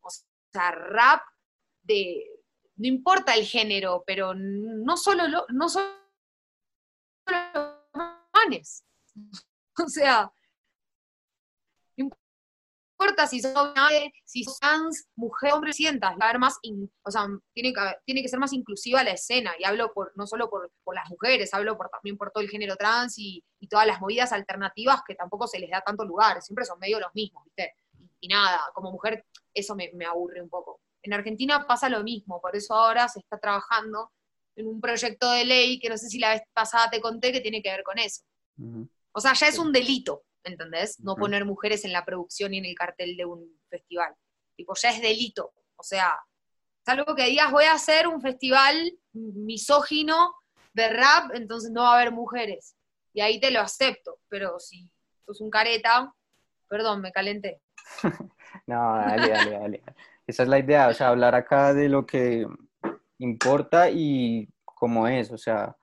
o 0.00 0.08
sea, 0.10 0.70
rap 0.70 1.20
de, 1.82 2.24
no 2.76 2.88
importa 2.88 3.34
el 3.34 3.44
género, 3.44 4.02
pero 4.06 4.32
no 4.34 4.96
solo, 4.96 5.28
lo, 5.28 5.44
no 5.50 5.68
solo 5.68 5.86
los 7.26 7.76
manes. 8.32 8.84
O 9.82 9.88
sea, 9.88 10.30
importa 13.00 13.26
si 13.26 13.40
son 13.40 13.72
si 14.24 14.44
trans, 14.60 15.08
mujer, 15.16 15.54
hombre, 15.54 15.72
sientas, 15.72 16.14
va 16.20 16.30
a 16.30 16.38
más, 16.38 16.58
o 17.02 17.10
sea, 17.10 17.26
tiene 17.54 17.72
que, 17.72 17.80
tiene 18.04 18.22
que 18.22 18.28
ser 18.28 18.38
más 18.38 18.52
inclusiva 18.52 19.02
la 19.02 19.12
escena, 19.12 19.52
y 19.58 19.64
hablo 19.64 19.92
por, 19.94 20.12
no 20.16 20.26
solo 20.26 20.50
por, 20.50 20.70
las 20.94 21.08
mujeres, 21.08 21.54
hablo 21.54 21.76
por, 21.78 21.88
también 21.88 22.18
por 22.18 22.30
todo 22.30 22.42
el 22.42 22.50
género 22.50 22.76
trans 22.76 23.18
y, 23.18 23.42
todas 23.68 23.86
las 23.86 24.00
movidas 24.00 24.32
alternativas 24.32 25.02
que 25.06 25.14
tampoco 25.14 25.46
se 25.46 25.60
les 25.60 25.70
da 25.70 25.80
tanto 25.80 26.04
lugar, 26.04 26.42
siempre 26.42 26.64
son 26.64 26.78
medio 26.78 26.98
los 26.98 27.14
mismos, 27.14 27.44
¿viste? 27.44 27.74
Y, 28.20 28.28
nada, 28.28 28.60
como 28.74 28.90
mujer 28.90 29.24
eso 29.54 29.76
me, 29.76 29.90
aburre 30.06 30.42
un 30.42 30.48
poco. 30.48 30.80
En 31.02 31.12
Argentina 31.12 31.66
pasa 31.66 31.88
lo 31.88 32.02
mismo, 32.02 32.40
por 32.40 32.56
eso 32.56 32.74
ahora 32.74 33.08
se 33.08 33.20
está 33.20 33.38
trabajando 33.38 34.10
en 34.56 34.66
un 34.66 34.80
proyecto 34.80 35.30
de 35.30 35.44
ley 35.44 35.78
que 35.78 35.88
no 35.88 35.96
sé 35.96 36.08
si 36.08 36.18
la 36.18 36.30
vez 36.30 36.42
pasada 36.52 36.90
te 36.90 37.00
conté 37.00 37.32
que 37.32 37.40
tiene 37.40 37.62
que 37.62 37.70
ver 37.70 37.82
con 37.82 37.98
eso. 37.98 38.22
O 39.12 39.20
sea, 39.20 39.32
ya 39.32 39.46
es 39.46 39.58
un 39.58 39.72
delito 39.72 40.24
¿entendés? 40.44 41.00
No 41.00 41.16
poner 41.16 41.44
mujeres 41.44 41.84
en 41.84 41.92
la 41.92 42.04
producción 42.04 42.54
y 42.54 42.58
en 42.58 42.64
el 42.64 42.74
cartel 42.74 43.16
de 43.16 43.24
un 43.24 43.60
festival. 43.68 44.14
Tipo, 44.56 44.74
ya 44.74 44.90
es 44.90 45.00
delito. 45.00 45.52
O 45.76 45.82
sea, 45.82 46.18
es 46.84 46.88
algo 46.88 47.14
que 47.14 47.26
digas, 47.26 47.50
voy 47.50 47.64
a 47.64 47.74
hacer 47.74 48.06
un 48.06 48.20
festival 48.20 48.92
misógino 49.12 50.34
de 50.72 50.88
rap, 50.88 51.34
entonces 51.34 51.70
no 51.70 51.82
va 51.82 51.92
a 51.92 52.00
haber 52.00 52.12
mujeres. 52.12 52.76
Y 53.12 53.20
ahí 53.20 53.40
te 53.40 53.50
lo 53.50 53.60
acepto, 53.60 54.18
pero 54.28 54.58
si 54.60 54.88
sos 55.26 55.40
un 55.40 55.50
careta, 55.50 56.14
perdón, 56.68 57.00
me 57.00 57.12
calenté. 57.12 57.60
no, 58.66 58.96
dale, 58.96 59.28
dale, 59.28 59.50
dale. 59.50 59.82
Esa 60.26 60.44
es 60.44 60.48
la 60.48 60.58
idea, 60.58 60.88
o 60.88 60.94
sea, 60.94 61.08
hablar 61.08 61.34
acá 61.34 61.74
de 61.74 61.88
lo 61.88 62.06
que 62.06 62.46
importa 63.18 63.90
y 63.90 64.48
cómo 64.64 65.08
es, 65.08 65.30
o 65.32 65.38
sea, 65.38 65.76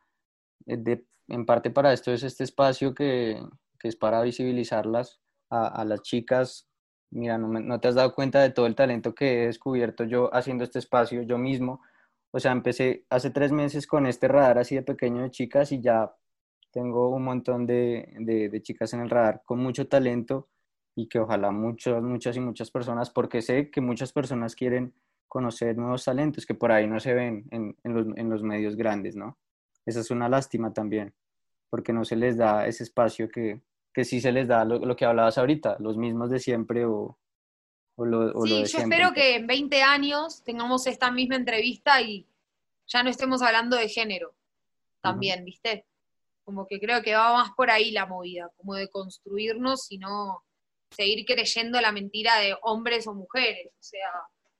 en 0.65 1.45
parte 1.45 1.69
para 1.69 1.93
esto 1.93 2.11
es 2.11 2.23
este 2.23 2.43
espacio 2.43 2.93
que, 2.93 3.41
que 3.77 3.87
es 3.87 3.95
para 3.95 4.21
visibilizarlas 4.21 5.21
a, 5.49 5.85
las 5.85 6.01
chicas. 6.01 6.67
Mira, 7.11 7.37
no, 7.37 7.47
no, 7.47 7.79
te 7.79 7.87
has 7.87 7.95
dado 7.95 8.13
cuenta 8.13 8.41
de 8.41 8.49
todo 8.49 8.67
el 8.67 8.75
talento 8.75 9.15
que 9.15 9.43
he 9.43 9.47
descubierto 9.47 10.03
yo 10.03 10.33
haciendo 10.33 10.63
este 10.63 10.79
espacio 10.79 11.21
yo 11.23 11.37
mismo. 11.37 11.81
O 12.31 12.39
sea, 12.39 12.51
empecé 12.51 13.05
hace 13.09 13.29
tres 13.29 13.51
meses 13.51 13.87
con 13.87 14.05
este 14.05 14.27
radar 14.27 14.57
así 14.57 14.75
de 14.75 14.83
pequeño 14.83 15.23
de 15.23 15.31
chicas 15.31 15.71
y 15.71 15.81
ya 15.81 16.13
tengo 16.71 17.09
un 17.09 17.23
montón 17.23 17.65
de, 17.65 18.13
de, 18.19 18.61
chicas 18.61 18.93
en 18.93 19.01
el 19.01 19.09
radar 19.09 19.41
con 19.45 19.59
mucho 19.59 19.87
talento 19.87 20.49
y 20.95 21.07
que 21.07 21.19
ojalá 21.19 21.51
muchas, 21.51 22.01
muchas 22.03 22.35
y 22.37 22.39
muchas 22.39 22.71
personas, 22.71 23.09
porque 23.09 23.41
sé 23.41 23.71
que 23.71 23.81
muchas 23.81 24.11
personas 24.11 24.55
quieren 24.55 24.93
conocer 25.27 25.77
nuevos 25.77 26.05
talentos 26.05 26.45
que 26.45 26.55
por 26.55 26.71
ahí 26.71 26.87
no 26.87 26.99
se 26.99 27.13
ven 27.13 27.47
en, 27.51 27.77
en, 27.83 27.93
los, 27.93 28.07
en 28.17 28.29
los 28.29 28.43
medios 28.43 28.75
grandes, 28.75 29.15
¿no? 29.15 29.37
Esa 29.85 30.01
es 30.01 30.11
una 30.11 30.27
lástima 30.29 30.73
también 30.73 31.13
porque 31.69 31.93
no 31.93 32.05
se 32.05 32.15
les 32.15 32.37
da 32.37 32.67
ese 32.67 32.83
espacio 32.83 33.29
que, 33.29 33.61
que 33.97 34.05
sí 34.05 34.21
se 34.21 34.31
les 34.31 34.47
da 34.47 34.63
lo, 34.63 34.95
que 34.95 35.05
hablabas 35.05 35.39
ahorita, 35.39 35.77
los 35.79 35.97
mismos 35.97 36.29
de 36.29 36.37
siempre 36.37 36.85
o, 36.85 37.17
o 37.95 38.05
lo, 38.05 38.31
o 38.37 38.45
sí, 38.45 38.63
yo 38.63 38.77
espero 38.77 39.11
que 39.11 39.37
en 39.37 39.47
20 39.47 39.81
años 39.81 40.43
tengamos 40.43 40.85
esta 40.85 41.09
misma 41.09 41.35
entrevista 41.35 41.99
y 41.99 42.27
ya 42.85 43.01
no 43.01 43.09
estemos 43.09 43.41
hablando 43.41 43.75
de 43.75 43.89
género 43.89 44.35
también, 45.01 45.43
¿viste? 45.43 45.87
Como 46.45 46.67
que 46.67 46.79
creo 46.79 47.01
que 47.01 47.15
va 47.15 47.33
más 47.33 47.53
por 47.57 47.71
ahí 47.71 47.89
la 47.89 48.05
movida, 48.05 48.51
como 48.57 48.75
de 48.75 48.87
construirnos 48.87 49.91
y 49.91 49.97
no 49.97 50.43
seguir 50.91 51.25
creyendo 51.25 51.81
la 51.81 51.91
mentira 51.91 52.37
de 52.37 52.55
hombres 52.61 53.07
o 53.07 53.15
mujeres. 53.15 53.71
O 53.79 53.83
sea, 53.83 54.11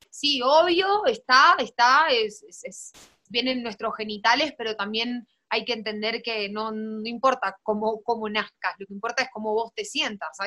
sí, 0.10 0.42
obvio, 0.44 1.06
está, 1.06 1.58
está, 1.60 2.08
es, 2.08 2.44
es 2.64 2.92
vienen 3.30 3.62
nuestros 3.62 3.96
genitales, 3.96 4.56
pero 4.58 4.76
también 4.76 5.28
hay 5.50 5.66
que 5.66 5.74
entender 5.74 6.22
que 6.22 6.50
no, 6.50 6.72
importa 7.06 7.58
cómo, 7.64 8.02
cómo, 8.04 8.30
nazcas, 8.30 8.76
lo 8.80 8.86
que 8.86 8.94
importa 8.94 9.24
es 9.24 9.30
cómo 9.32 9.54
vos 9.54 9.74
te 9.74 9.86
sientas. 9.86 10.38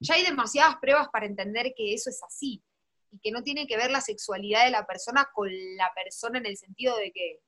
ya 0.00 0.14
hay 0.14 0.24
demasiadas 0.24 0.76
pruebas 0.80 1.08
para 1.12 1.26
entender 1.26 1.72
que 1.76 1.94
eso 1.94 2.10
es 2.10 2.22
así 2.22 2.62
y 3.10 3.18
que 3.20 3.30
no 3.30 3.42
tiene 3.42 3.66
que 3.66 3.76
ver 3.76 3.90
la 3.90 4.00
sexualidad 4.00 4.64
de 4.64 4.70
la 4.70 4.86
persona 4.86 5.28
con 5.34 5.48
la 5.76 5.90
persona 5.94 6.38
en 6.38 6.46
el 6.46 6.56
sentido 6.56 6.96
de 6.96 7.10
que, 7.10 7.40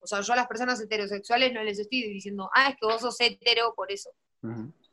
o 0.00 0.06
sea, 0.06 0.20
yo 0.20 0.32
a 0.32 0.36
las 0.36 0.48
personas 0.48 0.80
heterosexuales 0.80 1.52
no 1.52 1.62
les 1.62 1.78
estoy 1.78 2.02
diciendo, 2.02 2.50
ah, 2.54 2.70
es 2.70 2.76
que 2.76 2.86
vos 2.86 3.00
sos 3.00 3.20
hetero 3.20 3.74
por 3.74 3.92
eso. 3.92 4.10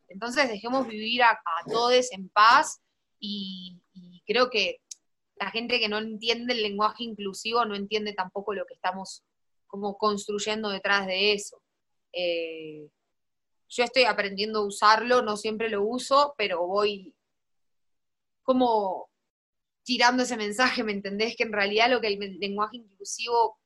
Entonces 0.08 0.50
dejemos 0.50 0.88
vivir 0.88 1.24
a, 1.24 1.40
todos 1.68 2.12
en 2.12 2.30
paz 2.30 2.82
y, 3.20 3.80
y 3.94 4.24
creo 4.26 4.50
que 4.50 4.82
la 5.36 5.50
gente 5.52 5.80
que 5.80 5.90
no 5.90 5.98
entiende 5.98 6.54
el 6.54 6.62
lenguaje 6.62 7.04
inclusivo 7.04 7.66
no 7.66 7.76
entiende 7.76 8.14
tampoco 8.14 8.54
lo 8.54 8.66
que 8.66 8.76
estamos 8.76 9.24
como 9.74 9.98
construyendo 9.98 10.70
detrás 10.70 11.08
de 11.08 11.34
eso. 11.34 11.60
Eh, 12.12 12.88
yo 13.68 13.84
estoy 13.84 14.04
aprendiendo 14.04 14.60
a 14.60 14.68
usarlo, 14.68 15.24
no 15.24 15.36
siempre 15.36 15.68
lo 15.68 15.84
uso, 15.84 16.36
pero 16.38 16.68
voy 16.68 17.16
como 18.44 19.10
tirando 19.82 20.22
ese 20.22 20.38
mensaje, 20.38 20.84
¿me 20.84 20.92
entendés? 20.92 21.36
Que 21.36 21.42
en 21.42 21.54
realidad 21.54 21.90
lo 21.90 22.02
que 22.02 22.10
el 22.10 22.38
lenguaje 22.38 22.78
inclusivo 22.78 23.58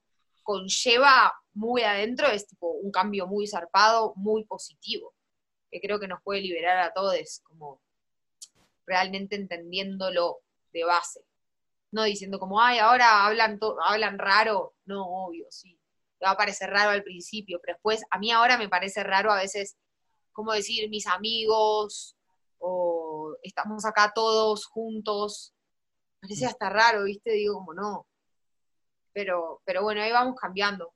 conlleva 0.44 1.34
muy 1.54 1.82
adentro 1.82 2.28
es 2.28 2.48
tipo 2.48 2.72
un 2.72 2.90
cambio 2.90 3.28
muy 3.28 3.46
zarpado, 3.46 4.14
muy 4.16 4.46
positivo, 4.46 5.14
que 5.70 5.82
creo 5.82 6.00
que 6.00 6.08
nos 6.08 6.24
puede 6.24 6.40
liberar 6.40 6.78
a 6.78 6.94
todos, 6.94 7.42
como 7.44 7.82
realmente 8.86 9.36
entendiéndolo 9.36 10.38
de 10.72 10.86
base. 10.86 11.26
No 11.92 12.06
diciendo 12.06 12.40
como, 12.40 12.62
ay, 12.62 12.80
ahora 12.80 13.26
hablan, 13.26 13.60
hablan 13.84 14.18
raro. 14.18 14.74
No, 14.86 15.06
obvio, 15.06 15.48
sí. 15.50 15.78
Te 16.20 16.26
va 16.26 16.32
a 16.32 16.38
parecer 16.38 16.70
raro 16.70 16.92
al 16.92 17.04
principio, 17.04 17.60
pero 17.62 17.76
después, 17.76 18.04
a 18.10 18.18
mí 18.18 18.32
ahora 18.32 18.58
me 18.58 18.70
parece 18.70 19.04
raro 19.04 19.32
a 19.32 19.38
veces, 19.38 19.78
como 20.32 20.54
decir, 20.54 20.90
mis 20.90 21.08
amigos, 21.08 22.18
o 22.60 23.36
estamos 23.44 23.86
acá 23.86 24.12
todos 24.14 24.66
juntos. 24.66 25.54
Parece 26.20 26.46
mm. 26.46 26.48
hasta 26.48 26.70
raro, 26.70 27.04
¿viste? 27.04 27.32
Digo, 27.32 27.56
como 27.56 27.74
no. 27.74 28.08
Pero, 29.14 29.62
pero 29.66 29.84
bueno, 29.84 30.02
ahí 30.02 30.12
vamos 30.12 30.36
cambiando. 30.40 30.94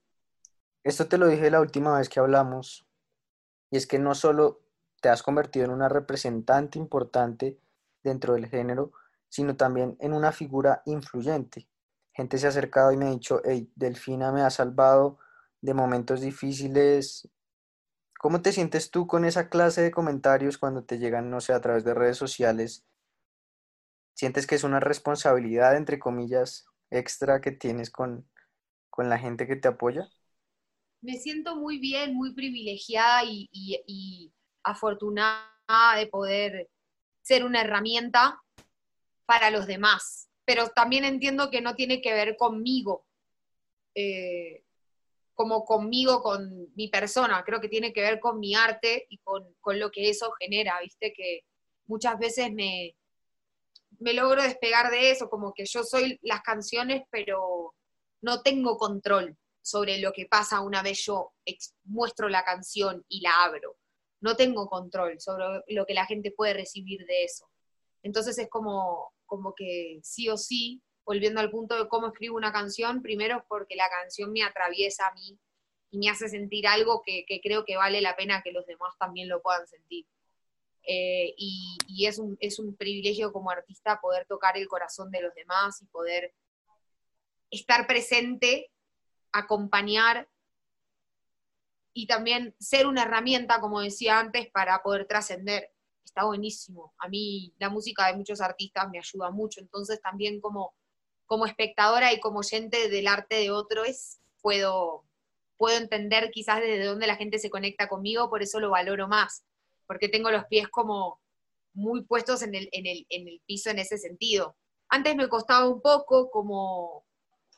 Esto 0.84 1.08
te 1.08 1.18
lo 1.18 1.28
dije 1.28 1.52
la 1.52 1.62
última 1.62 1.98
vez 1.98 2.10
que 2.10 2.20
hablamos, 2.20 2.88
y 3.70 3.78
es 3.78 3.86
que 3.86 4.00
no 4.00 4.16
solo 4.16 4.62
te 5.00 5.10
has 5.10 5.22
convertido 5.22 5.66
en 5.66 5.72
una 5.72 5.90
representante 5.90 6.80
importante 6.80 7.60
dentro 8.04 8.34
del 8.34 8.48
género, 8.48 8.92
sino 9.30 9.56
también 9.56 9.96
en 10.00 10.14
una 10.14 10.32
figura 10.32 10.82
influyente. 10.86 11.68
Se 12.30 12.46
ha 12.46 12.50
acercado 12.50 12.92
y 12.92 12.98
me 12.98 13.06
ha 13.06 13.12
dicho, 13.12 13.42
hey, 13.44 13.72
Delfina 13.76 14.32
me 14.32 14.42
ha 14.42 14.50
salvado 14.50 15.20
de 15.62 15.74
momentos 15.74 16.22
difíciles. 16.22 17.30
¿Cómo 18.20 18.42
te 18.42 18.52
sientes 18.52 18.92
tú 18.92 19.08
con 19.08 19.26
esa 19.26 19.50
clase 19.50 19.82
de 19.82 19.92
comentarios 19.92 20.58
cuando 20.58 20.84
te 20.84 21.00
llegan, 21.00 21.30
no 21.30 21.42
sé, 21.42 21.54
a 21.54 21.62
través 21.62 21.84
de 21.84 21.94
redes 21.94 22.18
sociales? 22.18 22.86
¿Sientes 24.14 24.46
que 24.46 24.56
es 24.56 24.64
una 24.64 24.80
responsabilidad, 24.80 25.76
entre 25.76 26.00
comillas, 26.00 26.68
extra 26.90 27.42
que 27.42 27.52
tienes 27.52 27.90
con, 27.90 28.30
con 28.90 29.10
la 29.10 29.18
gente 29.18 29.48
que 29.48 29.56
te 29.56 29.68
apoya? 29.68 30.08
Me 31.02 31.18
siento 31.18 31.56
muy 31.56 31.80
bien, 31.80 32.14
muy 32.14 32.34
privilegiada 32.34 33.24
y, 33.24 33.50
y 33.52 34.32
afortunada 34.64 35.96
de 35.98 36.08
poder 36.08 36.70
ser 37.24 37.44
una 37.44 37.62
herramienta 37.62 38.40
para 39.26 39.50
los 39.50 39.66
demás, 39.66 40.30
pero 40.45 40.69
también 40.69 41.06
entiendo 41.06 41.49
que 41.49 41.62
no 41.62 41.75
tiene 41.75 42.01
que 42.01 42.13
ver 42.13 42.38
conmigo, 42.38 43.06
eh, 43.95 44.63
como 45.34 45.65
conmigo, 45.65 46.21
con 46.21 46.71
mi 46.75 46.88
persona, 46.88 47.43
creo 47.43 47.60
que 47.60 47.69
tiene 47.69 47.93
que 47.93 48.01
ver 48.01 48.19
con 48.19 48.39
mi 48.39 48.54
arte 48.54 49.08
y 49.10 49.17
con, 49.19 49.56
lo 49.80 49.91
que 49.91 50.10
eso 50.10 50.32
genera, 50.39 50.80
viste, 50.82 51.13
que 51.13 51.45
muchas 51.88 52.19
veces 52.19 52.51
me, 52.51 52.95
me 53.99 54.13
logro 54.13 54.43
despegar 54.43 54.91
de 54.91 55.12
eso, 55.12 55.30
como 55.30 55.54
que 55.54 55.65
yo 55.65 55.84
soy 55.84 56.19
las 56.21 56.41
canciones, 56.41 57.04
pero 57.10 57.73
no 58.21 58.41
tengo 58.41 58.77
control 58.77 59.38
sobre 59.62 59.99
lo 59.99 60.12
que 60.12 60.25
pasa 60.25 60.62
una 60.62 60.82
vez 60.82 61.06
yo 61.06 61.34
muestro 61.84 62.30
la 62.30 62.43
canción 62.43 63.06
y 63.08 63.21
la 63.21 63.43
abro. 63.43 63.77
No 64.19 64.36
tengo 64.36 64.67
control 64.67 65.19
sobre 65.19 65.45
lo 65.67 65.86
que 65.86 65.93
la 65.93 66.06
gente 66.06 66.32
puede 66.32 66.54
recibir 66.54 67.06
de 67.06 67.23
eso. 67.23 67.49
Entonces 68.04 68.38
es 68.38 68.49
como, 68.49 69.13
como 69.32 69.56
que 69.56 70.02
sí 70.04 70.28
o 70.28 70.36
sí, 70.36 70.84
volviendo 71.06 71.39
al 71.39 71.50
punto 71.50 71.82
de 71.82 71.88
cómo 71.88 72.08
escribo 72.08 72.36
una 72.36 72.52
canción, 72.52 73.02
primero 73.02 73.38
es 73.38 73.44
porque 73.48 73.78
la 73.78 73.89
canción 73.89 74.34
me 74.34 74.44
atraviesa 74.44 75.08
a 75.08 75.13
mí 75.13 75.39
y 75.89 76.00
me 76.00 76.10
hace 76.10 76.28
sentir 76.28 76.67
algo 76.67 77.02
que, 77.02 77.24
creo 77.41 77.63
que 77.63 77.78
vale 77.78 78.02
la 78.02 78.17
pena 78.17 78.41
que 78.44 78.52
los 78.52 78.65
demás 78.65 78.94
también 79.00 79.30
lo 79.30 79.41
puedan 79.41 79.65
sentir. 79.67 80.06
Eh, 80.84 81.34
y, 81.38 82.06
es, 82.06 82.20
un, 82.20 82.36
es 82.41 82.60
un 82.60 82.76
privilegio 82.76 83.32
como 83.32 83.52
artista 83.52 84.02
poder 84.02 84.26
tocar 84.28 84.58
el 84.58 84.67
corazón 84.67 85.12
de 85.12 85.22
los 85.22 85.34
demás 85.34 85.82
y 85.82 85.86
poder 85.86 86.34
estar 87.52 87.88
presente, 87.88 88.70
acompañar 89.32 90.28
y 91.94 92.06
también 92.06 92.54
ser 92.60 92.86
una 92.86 93.04
herramienta, 93.04 93.62
como 93.62 93.80
decía 93.80 94.20
antes, 94.20 94.52
para 94.52 94.84
poder 94.84 95.08
trascender 95.08 95.72
está 96.06 96.26
buenísimo. 96.26 96.94
A 96.98 97.08
mí 97.08 97.54
la 97.58 97.70
música 97.70 98.08
de 98.08 98.18
muchos 98.18 98.42
artistas 98.42 98.90
me 98.90 99.00
ayuda 99.00 99.32
mucho, 99.32 99.60
entonces 99.60 100.02
también 100.02 100.42
como, 100.42 100.74
como 101.26 101.46
espectadora 101.46 102.14
y 102.14 102.20
como 102.20 102.40
oyente 102.40 102.90
del 102.90 103.08
arte 103.08 103.36
de 103.36 103.52
otros, 103.52 104.20
puedo, 104.42 105.06
puedo 105.58 105.78
entender 105.78 106.32
quizás 106.32 106.60
desde 106.60 106.86
dónde 106.86 107.08
la 107.08 107.16
gente 107.16 107.40
se 107.40 107.50
conecta 107.50 107.88
conmigo, 107.88 108.30
por 108.30 108.42
eso 108.42 108.60
lo 108.60 108.72
valoro 108.72 109.08
más, 109.08 109.44
porque 109.88 110.10
tengo 110.10 110.32
los 110.32 110.46
pies 110.46 110.68
como 110.70 111.20
muy 111.74 112.04
puestos 112.04 112.42
en 112.42 112.56
el, 112.56 112.70
en 112.72 112.86
el, 112.86 113.06
en 113.10 113.28
el 113.28 113.42
piso 113.46 113.70
en 113.70 113.80
ese 113.80 113.98
sentido. 113.98 114.58
Antes 114.90 115.16
me 115.16 115.30
costaba 115.30 115.70
un 115.70 115.82
poco 115.82 116.30
como 116.30 117.06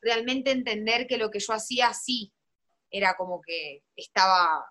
realmente 0.02 0.52
entender 0.52 1.08
que 1.08 1.18
lo 1.18 1.32
que 1.32 1.40
yo 1.40 1.54
hacía 1.54 1.94
sí 1.94 2.32
era 2.92 3.16
como 3.16 3.42
que 3.42 3.84
estaba 3.96 4.64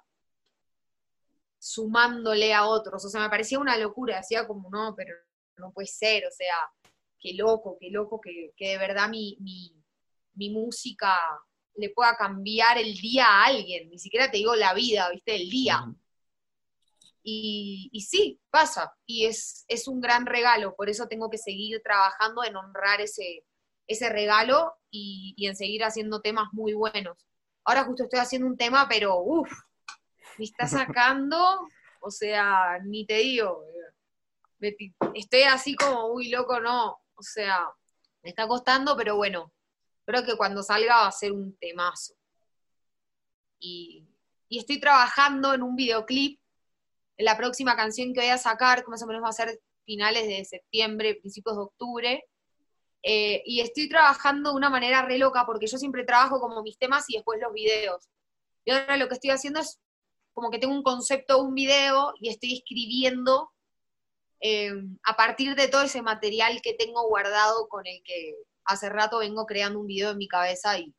sumándole 1.62 2.52
a 2.52 2.66
otros. 2.66 3.04
O 3.04 3.08
sea, 3.08 3.20
me 3.20 3.30
parecía 3.30 3.60
una 3.60 3.78
locura, 3.78 4.16
decía 4.16 4.46
como, 4.48 4.68
no, 4.68 4.94
pero 4.96 5.14
no 5.58 5.70
puede 5.72 5.86
ser, 5.86 6.26
o 6.26 6.30
sea, 6.32 6.56
qué 7.20 7.34
loco, 7.34 7.76
qué 7.80 7.88
loco 7.90 8.20
que, 8.20 8.52
de 8.58 8.78
verdad 8.78 9.08
mi, 9.08 9.38
música 10.34 11.14
le 11.76 11.90
pueda 11.90 12.16
cambiar 12.16 12.78
el 12.78 12.94
día 12.94 13.26
a 13.26 13.44
alguien, 13.44 13.90
ni 13.90 13.98
siquiera 13.98 14.28
te 14.28 14.38
digo 14.38 14.56
la 14.56 14.74
vida, 14.74 15.08
viste, 15.10 15.36
el 15.36 15.48
día. 15.48 15.84
Y, 17.22 17.88
y, 17.92 18.00
sí, 18.00 18.40
pasa, 18.50 18.92
y 19.06 19.26
es, 19.26 19.64
es, 19.68 19.86
un 19.86 20.00
gran 20.00 20.26
regalo, 20.26 20.74
por 20.74 20.90
eso 20.90 21.06
tengo 21.06 21.30
que 21.30 21.38
seguir 21.38 21.80
trabajando 21.84 22.42
en 22.42 22.56
honrar 22.56 23.00
ese, 23.00 23.44
ese 23.86 24.08
regalo 24.08 24.74
y, 24.90 25.34
y 25.36 25.46
en 25.46 25.54
seguir 25.54 25.84
haciendo 25.84 26.20
temas 26.20 26.48
muy 26.52 26.72
buenos. 26.74 27.24
Ahora 27.64 27.84
justo 27.84 28.02
estoy 28.02 28.18
haciendo 28.18 28.48
un 28.48 28.56
tema, 28.56 28.88
pero 28.88 29.20
uff, 29.20 29.48
me 30.38 30.44
está 30.44 30.66
sacando, 30.66 31.68
o 32.00 32.10
sea, 32.10 32.78
ni 32.84 33.06
te 33.06 33.18
digo, 33.18 33.64
estoy 35.14 35.42
así 35.42 35.74
como, 35.74 36.10
muy 36.10 36.28
loco, 36.28 36.60
no, 36.60 37.00
o 37.14 37.22
sea, 37.22 37.68
me 38.22 38.30
está 38.30 38.46
costando, 38.46 38.96
pero 38.96 39.16
bueno, 39.16 39.52
creo 40.04 40.24
que 40.24 40.36
cuando 40.36 40.62
salga 40.62 40.96
va 40.96 41.06
a 41.06 41.12
ser 41.12 41.32
un 41.32 41.56
temazo. 41.58 42.14
Y, 43.58 44.08
estoy 44.50 44.78
trabajando 44.78 45.54
en 45.54 45.62
un 45.62 45.76
videoclip, 45.76 46.38
en 47.16 47.24
la 47.24 47.38
próxima 47.38 47.74
canción 47.74 48.12
que 48.12 48.20
voy 48.20 48.28
a 48.28 48.36
sacar, 48.36 48.86
más 48.86 49.02
o 49.02 49.06
menos 49.06 49.22
va 49.22 49.30
a 49.30 49.32
ser 49.32 49.60
finales 49.86 50.26
de 50.28 50.44
septiembre, 50.44 51.14
principios 51.14 51.56
de 51.56 51.62
octubre, 51.62 52.24
eh, 53.02 53.42
y 53.46 53.60
estoy 53.60 53.88
trabajando 53.88 54.50
de 54.50 54.56
una 54.56 54.68
manera 54.68 55.02
re 55.02 55.18
loca, 55.18 55.46
porque 55.46 55.66
yo 55.66 55.78
siempre 55.78 56.04
trabajo 56.04 56.38
como 56.38 56.62
mis 56.62 56.78
temas 56.78 57.04
y 57.08 57.14
después 57.14 57.40
los 57.40 57.52
videos. 57.52 58.08
Y 58.64 58.72
ahora 58.72 58.96
lo 58.96 59.08
que 59.08 59.14
estoy 59.14 59.30
haciendo 59.30 59.60
es 59.60 59.80
como 60.32 60.50
que 60.50 60.58
tengo 60.58 60.74
un 60.74 60.82
concepto, 60.82 61.42
un 61.42 61.54
video 61.54 62.14
y 62.20 62.28
estoy 62.28 62.54
escribiendo 62.54 63.52
em, 64.40 64.98
a 65.04 65.16
partir 65.16 65.54
de 65.54 65.68
todo 65.68 65.82
ese 65.82 66.02
material 66.02 66.60
que 66.62 66.74
tengo 66.74 67.06
guardado 67.08 67.68
con 67.68 67.86
el 67.86 68.02
que 68.04 68.34
hace 68.64 68.88
rato 68.88 69.18
vengo 69.18 69.46
creando 69.46 69.80
un 69.80 69.86
video 69.86 70.10
en 70.10 70.18
mi 70.18 70.28
cabeza 70.28 70.78
y, 70.78 70.94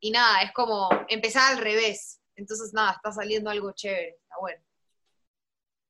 y 0.00 0.10
nada, 0.10 0.42
es 0.42 0.52
como 0.52 0.88
empezar 1.08 1.52
al 1.52 1.58
revés. 1.58 2.20
Entonces 2.36 2.72
nada, 2.72 2.92
está 2.92 3.12
saliendo 3.12 3.50
algo 3.50 3.72
chévere, 3.72 4.18
está 4.22 4.36
bueno. 4.40 4.62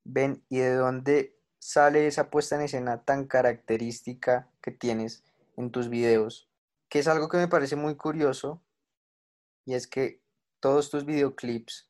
Ven, 0.05 0.45
¿y 0.49 0.59
de 0.59 0.75
dónde 0.75 1.39
sale 1.59 2.07
esa 2.07 2.31
puesta 2.31 2.57
en 2.57 2.63
escena 2.63 3.05
tan 3.05 3.27
característica 3.27 4.51
que 4.61 4.73
tienes 4.73 5.23
en 5.57 5.71
tus 5.71 5.89
videos? 5.89 6.49
Que 6.89 6.99
es 6.99 7.07
algo 7.07 7.29
que 7.29 7.37
me 7.37 7.49
parece 7.49 7.77
muy 7.77 7.97
curioso 7.97 8.63
y 9.65 9.75
es 9.75 9.87
que 9.87 10.21
todos 10.59 10.91
tus 10.91 11.05
videoclips 11.05 11.90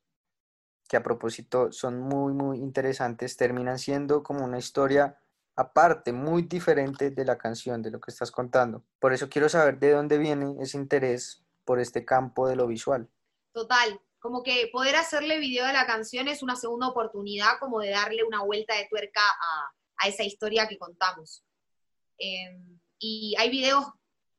que 0.90 0.96
a 0.96 1.04
propósito 1.04 1.70
son 1.70 2.00
muy, 2.00 2.32
muy 2.32 2.58
interesantes, 2.58 3.36
terminan 3.36 3.78
siendo 3.78 4.24
como 4.24 4.44
una 4.44 4.58
historia 4.58 5.16
aparte, 5.54 6.12
muy 6.12 6.42
diferente 6.42 7.12
de 7.12 7.24
la 7.24 7.38
canción, 7.38 7.80
de 7.80 7.92
lo 7.92 8.00
que 8.00 8.10
estás 8.10 8.32
contando. 8.32 8.84
Por 8.98 9.12
eso 9.12 9.28
quiero 9.28 9.48
saber 9.48 9.78
de 9.78 9.92
dónde 9.92 10.18
viene 10.18 10.56
ese 10.60 10.78
interés 10.78 11.44
por 11.64 11.78
este 11.78 12.04
campo 12.04 12.48
de 12.48 12.56
lo 12.56 12.66
visual. 12.66 13.08
Total, 13.52 14.00
como 14.18 14.42
que 14.42 14.68
poder 14.72 14.96
hacerle 14.96 15.38
video 15.38 15.64
de 15.64 15.74
la 15.74 15.86
canción 15.86 16.26
es 16.26 16.42
una 16.42 16.56
segunda 16.56 16.88
oportunidad 16.88 17.60
como 17.60 17.78
de 17.78 17.90
darle 17.90 18.24
una 18.24 18.42
vuelta 18.42 18.74
de 18.74 18.88
tuerca 18.90 19.22
a, 19.22 20.08
esa 20.08 20.24
historia 20.24 20.66
que 20.66 20.76
contamos. 20.76 21.44
Em, 22.18 22.80
y 22.98 23.36
hay 23.38 23.48
videos, 23.48 23.84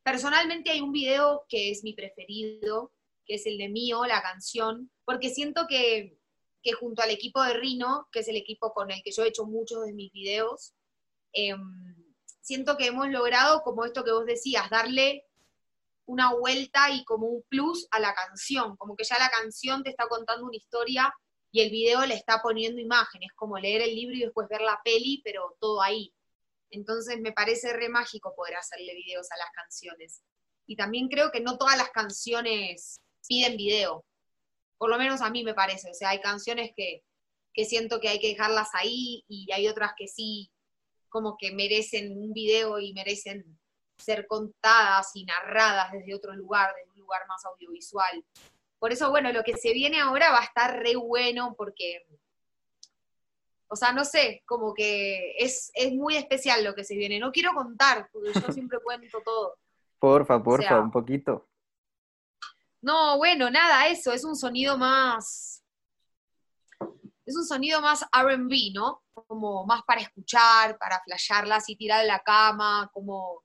personalmente 0.03 0.69
hay 0.69 0.81
un 0.81 0.91
video 0.91 1.45
que 1.47 1.71
es 1.71 1.81
mi 1.81 1.93
preferido, 1.93 2.91
que 3.25 3.35
es 3.35 3.45
el 3.45 3.57
de 3.57 3.69
mío, 3.69 4.03
la 4.05 4.21
canción, 4.21 4.91
porque 5.05 5.29
siento 5.29 5.65
que 5.69 6.17
que 6.61 6.73
junto 6.73 7.01
al 7.01 7.09
equipo 7.09 7.41
de 7.43 7.53
Rino, 7.53 8.07
que 8.11 8.19
es 8.19 8.27
el 8.27 8.35
equipo 8.35 8.73
con 8.73 8.91
el 8.91 9.01
que 9.03 9.11
yo 9.11 9.23
he 9.23 9.29
hecho 9.29 9.45
muchos 9.45 9.85
de 9.85 9.93
mis 9.93 10.11
videos, 10.11 10.73
em, 11.33 12.13
siento 12.41 12.77
que 12.77 12.87
hemos 12.87 13.09
logrado, 13.09 13.61
como 13.63 13.85
esto 13.85 14.03
que 14.03 14.11
vos 14.11 14.25
decías, 14.25 14.69
darle 14.69 15.25
una 16.05 16.33
vuelta 16.33 16.91
y 16.91 17.03
como 17.05 17.27
un 17.27 17.43
plus 17.43 17.87
a 17.91 17.99
la 17.99 18.13
canción, 18.13 18.75
como 18.77 18.95
que 18.95 19.03
ya 19.03 19.17
la 19.17 19.29
canción 19.29 19.83
te 19.83 19.91
está 19.91 20.07
contando 20.07 20.45
una 20.45 20.57
historia 20.57 21.13
y 21.51 21.61
el 21.61 21.69
video 21.69 22.05
le 22.05 22.15
está 22.15 22.41
poniendo 22.41 22.81
imágenes, 22.81 23.31
como 23.35 23.57
leer 23.57 23.81
el 23.81 23.95
libro 23.95 24.15
y 24.15 24.21
después 24.21 24.47
ver 24.49 24.61
la 24.61 24.79
peli, 24.83 25.21
pero 25.23 25.57
todo 25.59 25.81
ahí. 25.81 26.13
Entonces 26.69 27.19
me 27.19 27.33
parece 27.33 27.73
re 27.73 27.89
mágico 27.89 28.33
poder 28.35 28.55
hacerle 28.55 28.95
videos 28.95 29.29
a 29.31 29.37
las 29.37 29.49
canciones. 29.51 30.21
Y 30.65 30.75
también 30.75 31.09
creo 31.09 31.31
que 31.31 31.41
no 31.41 31.57
todas 31.57 31.77
las 31.77 31.89
canciones 31.89 33.01
piden 33.27 33.57
video. 33.57 34.05
Por 34.81 34.89
lo 34.89 34.97
menos 34.97 35.21
a 35.21 35.29
mí 35.29 35.43
me 35.43 35.53
parece. 35.53 35.91
O 35.91 35.93
sea, 35.93 36.09
hay 36.09 36.19
canciones 36.21 36.71
que, 36.75 37.03
que 37.53 37.65
siento 37.65 37.99
que 37.99 38.09
hay 38.09 38.19
que 38.19 38.29
dejarlas 38.29 38.69
ahí 38.73 39.23
y 39.27 39.51
hay 39.51 39.67
otras 39.67 39.91
que 39.95 40.07
sí, 40.07 40.51
como 41.07 41.37
que 41.37 41.51
merecen 41.51 42.17
un 42.17 42.33
video 42.33 42.79
y 42.79 42.91
merecen 42.91 43.59
ser 43.95 44.25
contadas 44.25 45.11
y 45.13 45.23
narradas 45.23 45.91
desde 45.91 46.15
otro 46.15 46.33
lugar, 46.33 46.73
desde 46.75 46.89
un 46.93 47.01
lugar 47.01 47.21
más 47.27 47.45
audiovisual. 47.45 48.25
Por 48.79 48.91
eso, 48.91 49.11
bueno, 49.11 49.31
lo 49.31 49.43
que 49.43 49.55
se 49.55 49.71
viene 49.71 50.01
ahora 50.01 50.31
va 50.31 50.39
a 50.39 50.45
estar 50.45 50.79
re 50.79 50.95
bueno 50.95 51.53
porque, 51.55 52.03
o 53.67 53.75
sea, 53.75 53.93
no 53.93 54.03
sé, 54.03 54.41
como 54.47 54.73
que 54.73 55.35
es, 55.37 55.71
muy 55.91 56.15
especial 56.15 56.63
lo 56.63 56.73
que 56.73 56.83
se 56.83 56.95
viene. 56.95 57.19
No 57.19 57.31
quiero 57.31 57.53
contar, 57.53 58.09
porque 58.11 58.31
yo 58.33 58.51
siempre 58.51 58.79
cuento 58.83 59.21
todo. 59.23 59.59
Porfa, 59.99 60.41
porfa, 60.41 60.79
un 60.79 60.89
poquito. 60.89 61.50
No, 62.81 63.17
bueno, 63.17 63.49
nada, 63.51 63.87
eso, 63.87 64.11
es 64.11 64.23
un 64.23 64.35
sonido 64.35 64.77
más, 64.77 65.63
es 67.25 67.35
un 67.35 67.45
sonido 67.45 67.79
más 67.81 68.03
RB, 68.11 68.73
¿no? 68.73 69.03
Como 69.13 69.65
más 69.65 69.83
para 69.83 70.01
escuchar, 70.01 70.77
para 70.77 71.01
flashearlas 71.03 71.69
y 71.69 71.75
tirar 71.75 72.01
de 72.01 72.07
la 72.07 72.19
cama, 72.19 72.89
como 72.93 73.43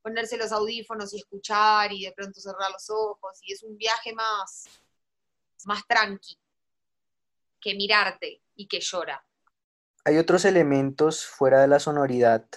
ponerse 0.00 0.36
los 0.36 0.52
audífonos 0.52 1.12
y 1.12 1.18
escuchar 1.18 1.92
y 1.92 2.04
de 2.04 2.12
pronto 2.12 2.40
cerrar 2.40 2.70
los 2.70 2.88
ojos 2.90 3.38
y 3.42 3.52
es 3.52 3.62
un 3.62 3.76
viaje 3.76 4.12
más, 4.12 4.64
más 5.64 5.86
tranqui 5.86 6.38
que 7.60 7.74
mirarte 7.74 8.42
y 8.56 8.66
que 8.66 8.80
llora. 8.80 9.24
¿Hay 10.04 10.18
otros 10.18 10.44
elementos 10.44 11.26
fuera 11.26 11.60
de 11.60 11.68
la 11.68 11.78
sonoridad 11.78 12.48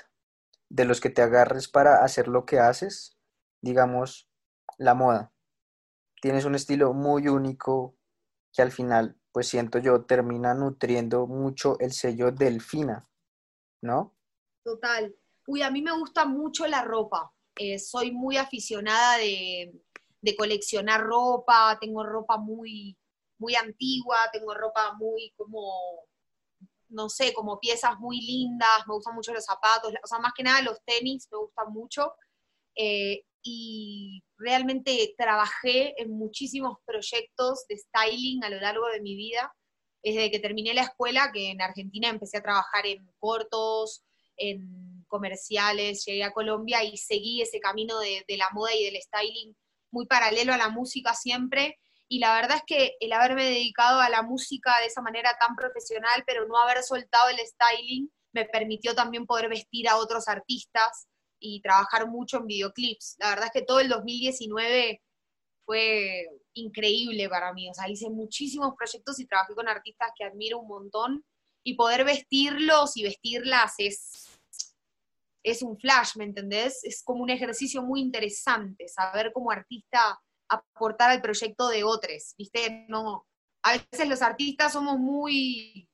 de 0.70 0.86
los 0.86 1.00
que 1.00 1.12
te 1.12 1.22
agarres 1.22 1.68
para 1.68 2.04
hacer 2.04 2.28
lo 2.28 2.46
que 2.46 2.60
haces? 2.60 3.16
Digamos, 3.62 4.28
la 4.78 4.96
moda. 4.96 5.32
Tienes 6.26 6.46
un 6.46 6.56
estilo 6.56 6.92
muy 6.92 7.28
único 7.28 8.00
que 8.52 8.64
al 8.64 8.72
final, 8.72 9.16
pues 9.32 9.48
siento 9.48 9.78
yo, 9.78 10.06
termina 10.06 10.56
nutriendo 10.56 11.28
mucho 11.28 11.78
el 11.80 11.92
sello 11.92 12.32
Delfina, 12.32 13.08
¿no? 13.84 14.18
Total. 14.64 15.16
Uy, 15.46 15.62
a 15.62 15.70
mí 15.70 15.84
me 15.84 15.96
gusta 15.96 16.26
mucho 16.26 16.66
la 16.66 16.82
ropa. 16.82 17.32
Eh, 17.58 17.78
soy 17.78 18.12
muy 18.12 18.38
aficionada 18.38 19.18
de, 19.20 19.80
coleccionar 20.36 21.02
ropa, 21.02 21.78
tengo 21.80 22.04
ropa 22.04 22.40
muy, 22.40 22.98
muy 23.38 23.54
antigua, 23.54 24.18
tengo 24.34 24.56
ropa 24.56 24.96
muy 24.96 25.32
como, 25.38 26.08
no 26.90 27.08
sé, 27.08 27.36
como 27.36 27.60
piezas 27.60 28.00
muy 28.00 28.20
lindas, 28.20 28.88
me 28.88 28.96
gustan 28.96 29.14
mucho 29.14 29.32
los 29.32 29.46
zapatos, 29.46 29.94
o 30.04 30.08
sea, 30.08 30.18
más 30.18 30.34
que 30.36 30.42
nada 30.42 30.64
los 30.64 30.84
tenis 30.86 31.28
me 31.32 31.38
gustan 31.38 31.72
mucho. 31.72 32.16
Eh, 32.76 33.24
y 33.48 34.24
realmente 34.40 35.14
trabajé 35.16 36.02
en 36.02 36.10
muchísimos 36.10 36.80
proyectos 36.84 37.66
de 37.70 37.78
styling 37.78 38.44
a 38.44 38.50
lo 38.50 38.60
largo 38.60 38.88
de 38.88 39.02
mi 39.02 39.16
vida. 39.16 39.54
Desde 40.04 40.32
que 40.32 40.40
terminé 40.40 40.74
la 40.74 40.82
escuela, 40.82 41.32
que 41.32 41.52
en 41.52 41.62
Argentina 41.62 42.10
empecé 42.10 42.38
a 42.38 42.42
trabajar 42.42 42.88
en 42.88 43.08
cortos, 43.20 44.04
en 44.36 45.06
comerciales, 45.08 46.04
llegué 46.06 46.24
a 46.24 46.34
Colombia 46.34 46.84
y 46.84 46.98
seguí 46.98 47.44
ese 47.44 47.60
camino 47.60 48.00
de, 48.00 48.26
la 48.30 48.50
moda 48.52 48.74
y 48.74 48.84
del 48.84 49.00
styling 49.00 49.56
muy 49.92 50.08
paralelo 50.08 50.52
a 50.52 50.58
la 50.58 50.70
música 50.70 51.14
siempre. 51.14 51.78
Y 52.08 52.18
la 52.18 52.34
verdad 52.34 52.58
es 52.58 52.64
que 52.66 52.96
el 53.00 53.14
haberme 53.14 53.46
dedicado 53.46 54.02
a 54.02 54.10
la 54.10 54.24
música 54.24 54.74
de 54.80 54.88
esa 54.88 55.04
manera 55.04 55.38
tan 55.40 55.56
profesional, 55.56 56.24
pero 56.26 56.48
no 56.48 56.58
haber 56.58 56.82
soltado 56.82 57.30
el 57.30 57.38
styling, 57.38 58.12
me 58.34 58.46
permitió 58.46 58.96
también 58.96 59.28
poder 59.28 59.50
vestir 59.50 59.88
a 59.88 59.98
otros 59.98 60.28
artistas 60.28 61.08
y 61.46 61.62
trabajar 61.62 62.10
mucho 62.10 62.38
en 62.38 62.48
videoclips. 62.48 63.18
La 63.20 63.30
verdad 63.30 63.46
es 63.46 63.52
que 63.52 63.66
todo 63.66 63.80
el 63.80 63.90
2019 63.90 65.02
fue 65.66 66.28
increíble 66.54 67.30
para 67.30 67.54
mí. 67.54 67.70
O 67.70 67.74
sea, 67.74 67.90
hice 67.90 68.10
muchísimos 68.10 68.74
proyectos 68.78 69.20
y 69.20 69.28
trabajé 69.28 69.54
con 69.54 69.68
artistas 69.68 70.12
que 70.18 70.26
admiro 70.26 70.60
un 70.60 70.68
montón 70.68 71.26
y 71.64 71.76
poder 71.76 72.04
vestirlos 72.04 72.98
y 72.98 73.04
vestirlas 73.04 73.74
es, 73.78 74.40
es 75.44 75.62
un 75.62 75.78
flash, 75.78 76.16
¿me 76.16 76.26
entendés? 76.26 76.84
Es 76.84 77.04
como 77.04 77.24
un 77.24 77.30
ejercicio 77.30 77.82
muy 77.82 78.02
interesante, 78.02 78.88
saber 78.88 79.32
como 79.34 79.52
artista 79.52 80.20
aportar 80.48 81.12
al 81.12 81.22
proyecto 81.22 81.68
de 81.70 81.84
otros, 81.84 82.36
¿viste? 82.38 82.86
No, 82.88 83.26
a 83.64 83.74
veces 83.74 84.08
los 84.08 84.22
artistas 84.22 84.74
somos 84.74 85.00
muy, 85.00 85.90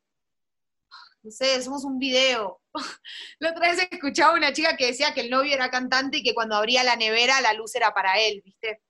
no 1.23 1.31
sé, 1.31 1.61
somos 1.61 1.83
un 1.83 1.99
video. 1.99 2.61
La 3.39 3.51
otra 3.51 3.69
vez 3.69 3.87
escuchaba 3.91 4.33
una 4.33 4.53
chica 4.53 4.75
que 4.75 4.87
decía 4.87 5.13
que 5.13 5.21
el 5.21 5.29
novio 5.29 5.53
era 5.53 5.69
cantante 5.69 6.17
y 6.17 6.23
que 6.23 6.33
cuando 6.33 6.55
abría 6.55 6.83
la 6.83 6.95
nevera 6.95 7.41
la 7.41 7.53
luz 7.53 7.75
era 7.75 7.93
para 7.93 8.19
él, 8.19 8.41
¿viste? 8.43 8.81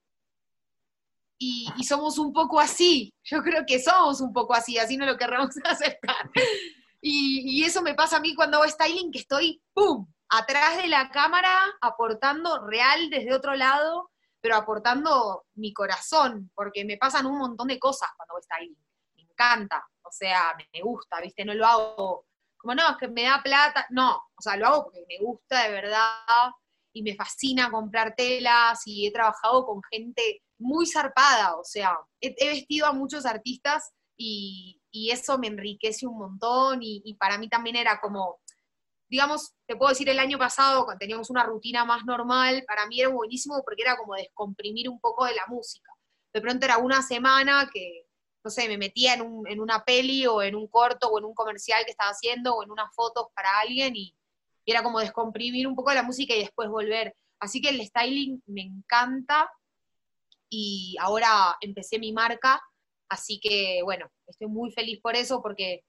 Y, 1.43 1.67
somos 1.83 2.19
un 2.19 2.31
poco 2.31 2.59
así. 2.59 3.13
Yo 3.23 3.41
creo 3.41 3.65
que 3.65 3.81
somos 3.81 4.21
un 4.21 4.31
poco 4.31 4.53
así, 4.53 4.77
así 4.77 4.95
no 4.95 5.07
lo 5.07 5.17
querramos 5.17 5.55
aceptar. 5.65 6.29
Y, 7.01 7.59
y 7.61 7.63
eso 7.63 7.81
me 7.81 7.95
pasa 7.95 8.17
a 8.17 8.19
mí 8.19 8.35
cuando 8.35 8.57
hago 8.57 8.69
styling, 8.69 9.11
que 9.11 9.19
estoy, 9.19 9.59
¡pum!, 9.73 10.05
atrás 10.29 10.77
de 10.77 10.87
la 10.87 11.09
cámara, 11.09 11.57
aportando 11.81 12.67
real 12.67 13.09
desde 13.09 13.33
otro 13.33 13.55
lado, 13.55 14.11
pero 14.39 14.55
aportando 14.55 15.45
mi 15.55 15.73
corazón, 15.73 16.51
porque 16.53 16.85
me 16.85 16.97
pasan 16.97 17.25
un 17.25 17.39
montón 17.39 17.67
de 17.67 17.79
cosas 17.79 18.09
cuando 18.15 18.35
hago 18.35 18.43
styling. 18.43 18.77
Encanta, 19.41 19.83
o 20.03 20.11
sea, 20.11 20.55
me 20.73 20.81
gusta, 20.81 21.19
¿viste? 21.19 21.43
No 21.43 21.53
lo 21.53 21.65
hago 21.65 22.25
como, 22.61 22.75
no, 22.75 22.91
es 22.91 22.97
que 22.97 23.07
me 23.07 23.23
da 23.23 23.41
plata. 23.43 23.87
No, 23.89 24.15
o 24.15 24.41
sea, 24.41 24.55
lo 24.55 24.67
hago 24.67 24.83
porque 24.85 25.03
me 25.07 25.17
gusta 25.19 25.63
de 25.63 25.71
verdad 25.71 26.51
y 26.93 27.01
me 27.01 27.15
fascina 27.15 27.71
comprar 27.71 28.13
telas 28.15 28.81
y 28.85 29.07
he 29.07 29.11
trabajado 29.11 29.65
con 29.65 29.81
gente 29.89 30.43
muy 30.59 30.85
zarpada, 30.85 31.55
o 31.55 31.63
sea, 31.63 31.97
he, 32.19 32.47
vestido 32.47 32.85
a 32.85 32.93
muchos 32.93 33.25
artistas 33.25 33.91
y, 34.15 34.77
eso 34.93 35.39
me 35.39 35.47
enriquece 35.47 36.05
un 36.05 36.17
montón 36.17 36.79
y, 36.81 37.15
para 37.15 37.37
mí 37.37 37.49
también 37.49 37.77
era 37.77 37.99
como, 37.99 38.39
digamos, 39.09 39.53
te 39.65 39.75
puedo 39.75 39.89
decir 39.89 40.09
el 40.09 40.19
año 40.19 40.37
pasado, 40.37 40.85
cuando 40.85 40.99
teníamos 40.99 41.29
una 41.29 41.43
rutina 41.43 41.85
más 41.85 42.05
normal, 42.05 42.63
para 42.67 42.85
mí 42.87 42.99
era 42.99 43.09
buenísimo 43.09 43.61
porque 43.63 43.81
era 43.81 43.97
como 43.97 44.13
descomprimir 44.15 44.89
un 44.89 44.99
poco 44.99 45.25
de 45.25 45.33
la 45.33 45.45
música. 45.47 45.91
De 46.33 46.41
pronto 46.41 46.65
era 46.65 46.77
una 46.77 47.01
semana 47.01 47.69
que, 47.73 48.05
no 48.43 48.51
sé, 48.51 48.67
me 48.67 48.77
metía 48.77 49.13
en, 49.13 49.43
en 49.47 49.59
una 49.59 49.83
peli 49.83 50.25
o 50.25 50.41
en 50.41 50.55
un 50.55 50.67
corto 50.67 51.07
o 51.09 51.19
en 51.19 51.25
un 51.25 51.33
comercial 51.33 51.83
que 51.85 51.91
estaba 51.91 52.11
haciendo 52.11 52.55
o 52.55 52.63
en 52.63 52.71
unas 52.71 52.93
fotos 52.95 53.27
para 53.35 53.59
alguien 53.59 53.95
y, 53.95 54.15
y 54.65 54.71
era 54.71 54.83
como 54.83 54.99
descomprimir 54.99 55.67
un 55.67 55.75
poco 55.75 55.93
la 55.93 56.03
música 56.03 56.33
y 56.33 56.39
después 56.39 56.69
volver. 56.69 57.15
Así 57.39 57.61
que 57.61 57.69
el 57.69 57.81
styling 57.85 58.41
me 58.47 58.61
encanta 58.61 59.49
y 60.49 60.95
ahora 60.99 61.57
empecé 61.61 61.97
mi 61.97 62.11
marca, 62.11 62.61
así 63.09 63.39
que 63.39 63.81
bueno, 63.83 64.11
estoy 64.27 64.47
muy 64.47 64.71
feliz 64.71 64.99
por 65.01 65.15
eso 65.15 65.41
porque 65.41 65.83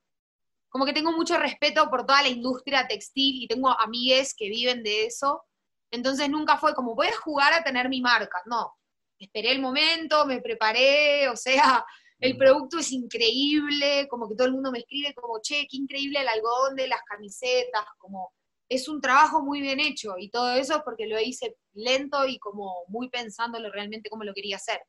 como 0.69 0.87
que 0.87 0.93
tengo 0.93 1.13
mucho 1.13 1.37
respeto 1.37 1.91
por 1.91 2.07
toda 2.07 2.23
la 2.23 2.29
industria 2.29 2.87
textil 2.89 3.43
y 3.43 3.49
tengo 3.49 3.69
amigues 3.79 4.35
que 4.35 4.49
viven 4.49 4.83
de 4.83 5.07
eso, 5.07 5.43
entonces 5.91 6.31
nunca 6.31 6.57
fue 6.57 6.75
como 6.75 6.95
voy 6.95 7.09
a 7.09 7.17
jugar 7.17 7.53
a 7.53 7.65
tener 7.65 7.89
mi 7.89 8.01
marca, 8.01 8.41
no, 8.47 8.75
esperé 9.19 9.53
el 9.53 9.61
momento, 9.61 10.25
me 10.27 10.41
preparé, 10.41 11.29
o 11.29 11.37
sea, 11.37 11.85
el 12.23 12.35
mm. 12.35 12.39
producto 12.39 12.79
es 12.79 12.93
increíble, 12.93 14.07
como 14.09 14.29
que 14.29 14.37
todo 14.37 14.47
el 14.47 14.55
mundo 14.55 14.71
me 14.71 14.79
escribe 14.79 15.13
como, 15.13 15.41
che, 15.43 15.67
qué 15.69 15.77
increíble 15.77 16.21
el 16.21 16.29
algodón 16.29 16.77
de 16.77 16.87
las 16.87 17.03
camisetas, 17.03 17.85
como 17.99 18.33
es 18.69 18.89
un 18.89 19.01
trabajo 19.01 19.43
muy 19.43 19.61
bien 19.61 19.81
hecho 19.81 20.15
y 20.17 20.31
todo 20.31 20.53
eso 20.53 20.83
porque 20.85 21.07
lo 21.07 21.21
hice 21.21 21.57
lento 21.75 22.25
y 22.27 22.39
como 22.39 22.85
muy 22.89 23.11
pensándolo 23.11 23.71
realmente 23.71 24.09
cómo 24.09 24.25
lo 24.25 24.33
quería 24.33 24.57
hacer. 24.57 24.81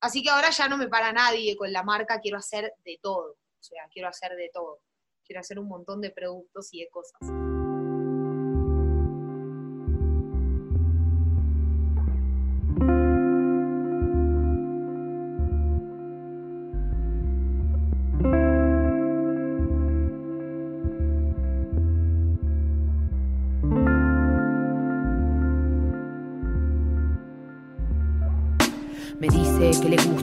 Así 0.00 0.22
que 0.22 0.30
ahora 0.30 0.50
ya 0.50 0.66
no 0.68 0.78
me 0.78 0.88
para 0.88 1.12
nadie 1.12 1.56
con 1.56 1.72
la 1.72 1.82
marca, 1.82 2.20
quiero 2.20 2.38
hacer 2.38 2.72
de 2.84 2.98
todo, 3.02 3.32
o 3.32 3.62
sea, 3.62 3.82
quiero 3.92 4.08
hacer 4.08 4.34
de 4.34 4.50
todo, 4.52 4.80
quiero 5.24 5.40
hacer 5.40 5.58
un 5.58 5.68
montón 5.68 6.00
de 6.00 6.10
productos 6.10 6.72
y 6.72 6.80
de 6.80 6.88
cosas. 6.88 7.47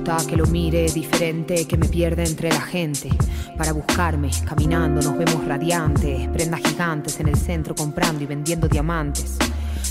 Que 0.05 0.37
lo 0.37 0.45
mire 0.45 0.85
diferente, 0.91 1.65
que 1.67 1.77
me 1.77 1.87
pierde 1.87 2.23
entre 2.23 2.49
la 2.49 2.61
gente. 2.61 3.09
Para 3.57 3.73
buscarme, 3.73 4.29
caminando, 4.47 5.01
nos 5.01 5.17
vemos 5.17 5.43
radiantes, 5.47 6.27
prendas 6.27 6.61
gigantes 6.61 7.19
en 7.19 7.27
el 7.27 7.35
centro 7.35 7.73
comprando 7.73 8.23
y 8.23 8.27
vendiendo 8.27 8.67
diamantes. 8.67 9.37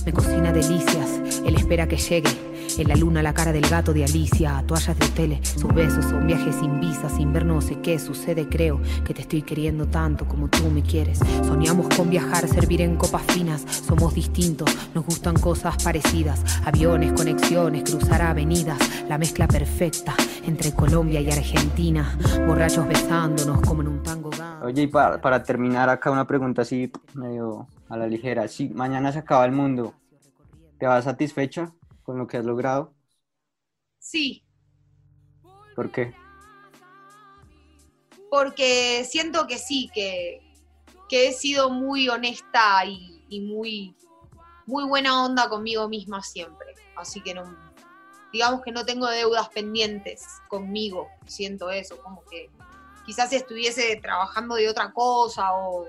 Me 0.06 0.12
cocina 0.12 0.52
delicias, 0.52 1.42
él 1.44 1.56
espera 1.56 1.88
que 1.88 1.96
llegue 1.96 2.53
En 2.76 2.88
la 2.88 2.96
luna 2.96 3.22
la 3.22 3.32
cara 3.32 3.52
del 3.52 3.68
gato 3.68 3.92
de 3.92 4.04
Alicia, 4.04 4.64
toallas 4.66 4.98
de 4.98 5.08
tele, 5.08 5.40
sus 5.44 5.72
besos 5.72 6.06
son 6.06 6.26
viajes 6.26 6.56
sin 6.56 6.80
visa, 6.80 7.08
sin 7.08 7.32
ver 7.32 7.46
no 7.46 7.60
sé 7.60 7.80
qué 7.80 8.00
sucede, 8.00 8.48
creo 8.48 8.80
que 9.04 9.14
te 9.14 9.22
estoy 9.22 9.42
queriendo 9.42 9.86
tanto 9.86 10.26
como 10.26 10.48
tú 10.48 10.68
me 10.70 10.82
quieres. 10.82 11.20
Soñamos 11.44 11.86
con 11.94 12.10
viajar, 12.10 12.48
servir 12.48 12.80
en 12.80 12.96
copas 12.96 13.22
finas, 13.22 13.62
somos 13.62 14.12
distintos, 14.12 14.76
nos 14.92 15.04
gustan 15.04 15.36
cosas 15.36 15.80
parecidas, 15.84 16.42
aviones, 16.66 17.12
conexiones, 17.12 17.88
cruzar 17.88 18.22
avenidas, 18.22 18.78
la 19.08 19.18
mezcla 19.18 19.46
perfecta 19.46 20.14
entre 20.44 20.72
Colombia 20.72 21.20
y 21.20 21.30
Argentina, 21.30 22.18
borrachos 22.44 22.88
besándonos 22.88 23.60
como 23.60 23.82
en 23.82 23.88
un 23.88 24.02
tango. 24.02 24.30
Oye, 24.62 24.82
y 24.82 24.86
para, 24.88 25.20
para 25.20 25.44
terminar 25.44 25.88
acá 25.88 26.10
una 26.10 26.26
pregunta 26.26 26.62
así 26.62 26.90
medio 27.14 27.68
a 27.88 27.96
la 27.96 28.08
ligera, 28.08 28.48
si 28.48 28.68
mañana 28.70 29.12
se 29.12 29.20
acaba 29.20 29.44
el 29.44 29.52
mundo, 29.52 29.94
¿te 30.78 30.86
vas 30.86 31.04
satisfecha 31.04 31.72
con 32.04 32.18
lo 32.18 32.26
que 32.28 32.36
has 32.38 32.44
logrado? 32.44 32.94
Sí, 33.98 34.44
¿Por 35.74 35.90
qué? 35.92 36.14
porque 38.30 39.04
siento 39.08 39.46
que 39.46 39.58
sí, 39.58 39.90
que, 39.94 40.40
que 41.08 41.28
he 41.28 41.32
sido 41.32 41.70
muy 41.70 42.08
honesta 42.08 42.84
y, 42.84 43.24
y 43.28 43.40
muy, 43.40 43.96
muy 44.66 44.84
buena 44.84 45.24
onda 45.24 45.48
conmigo 45.48 45.88
misma 45.88 46.20
siempre. 46.22 46.74
Así 46.96 47.20
que 47.22 47.32
no, 47.34 47.44
digamos 48.32 48.62
que 48.62 48.72
no 48.72 48.84
tengo 48.84 49.06
deudas 49.06 49.48
pendientes 49.50 50.26
conmigo, 50.48 51.08
siento 51.26 51.70
eso, 51.70 51.96
como 52.02 52.24
que 52.24 52.50
quizás 53.06 53.30
si 53.30 53.36
estuviese 53.36 53.96
trabajando 54.02 54.56
de 54.56 54.68
otra 54.68 54.92
cosa 54.92 55.54
o, 55.54 55.86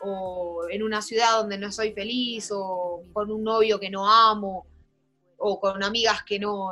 o 0.00 0.68
en 0.68 0.82
una 0.82 1.02
ciudad 1.02 1.38
donde 1.38 1.58
no 1.58 1.70
soy 1.70 1.92
feliz 1.92 2.50
o 2.52 3.04
con 3.12 3.30
un 3.30 3.44
novio 3.44 3.78
que 3.78 3.90
no 3.90 4.10
amo 4.10 4.66
o 5.38 5.60
con 5.60 5.82
amigas 5.82 6.22
que 6.24 6.38
no, 6.38 6.70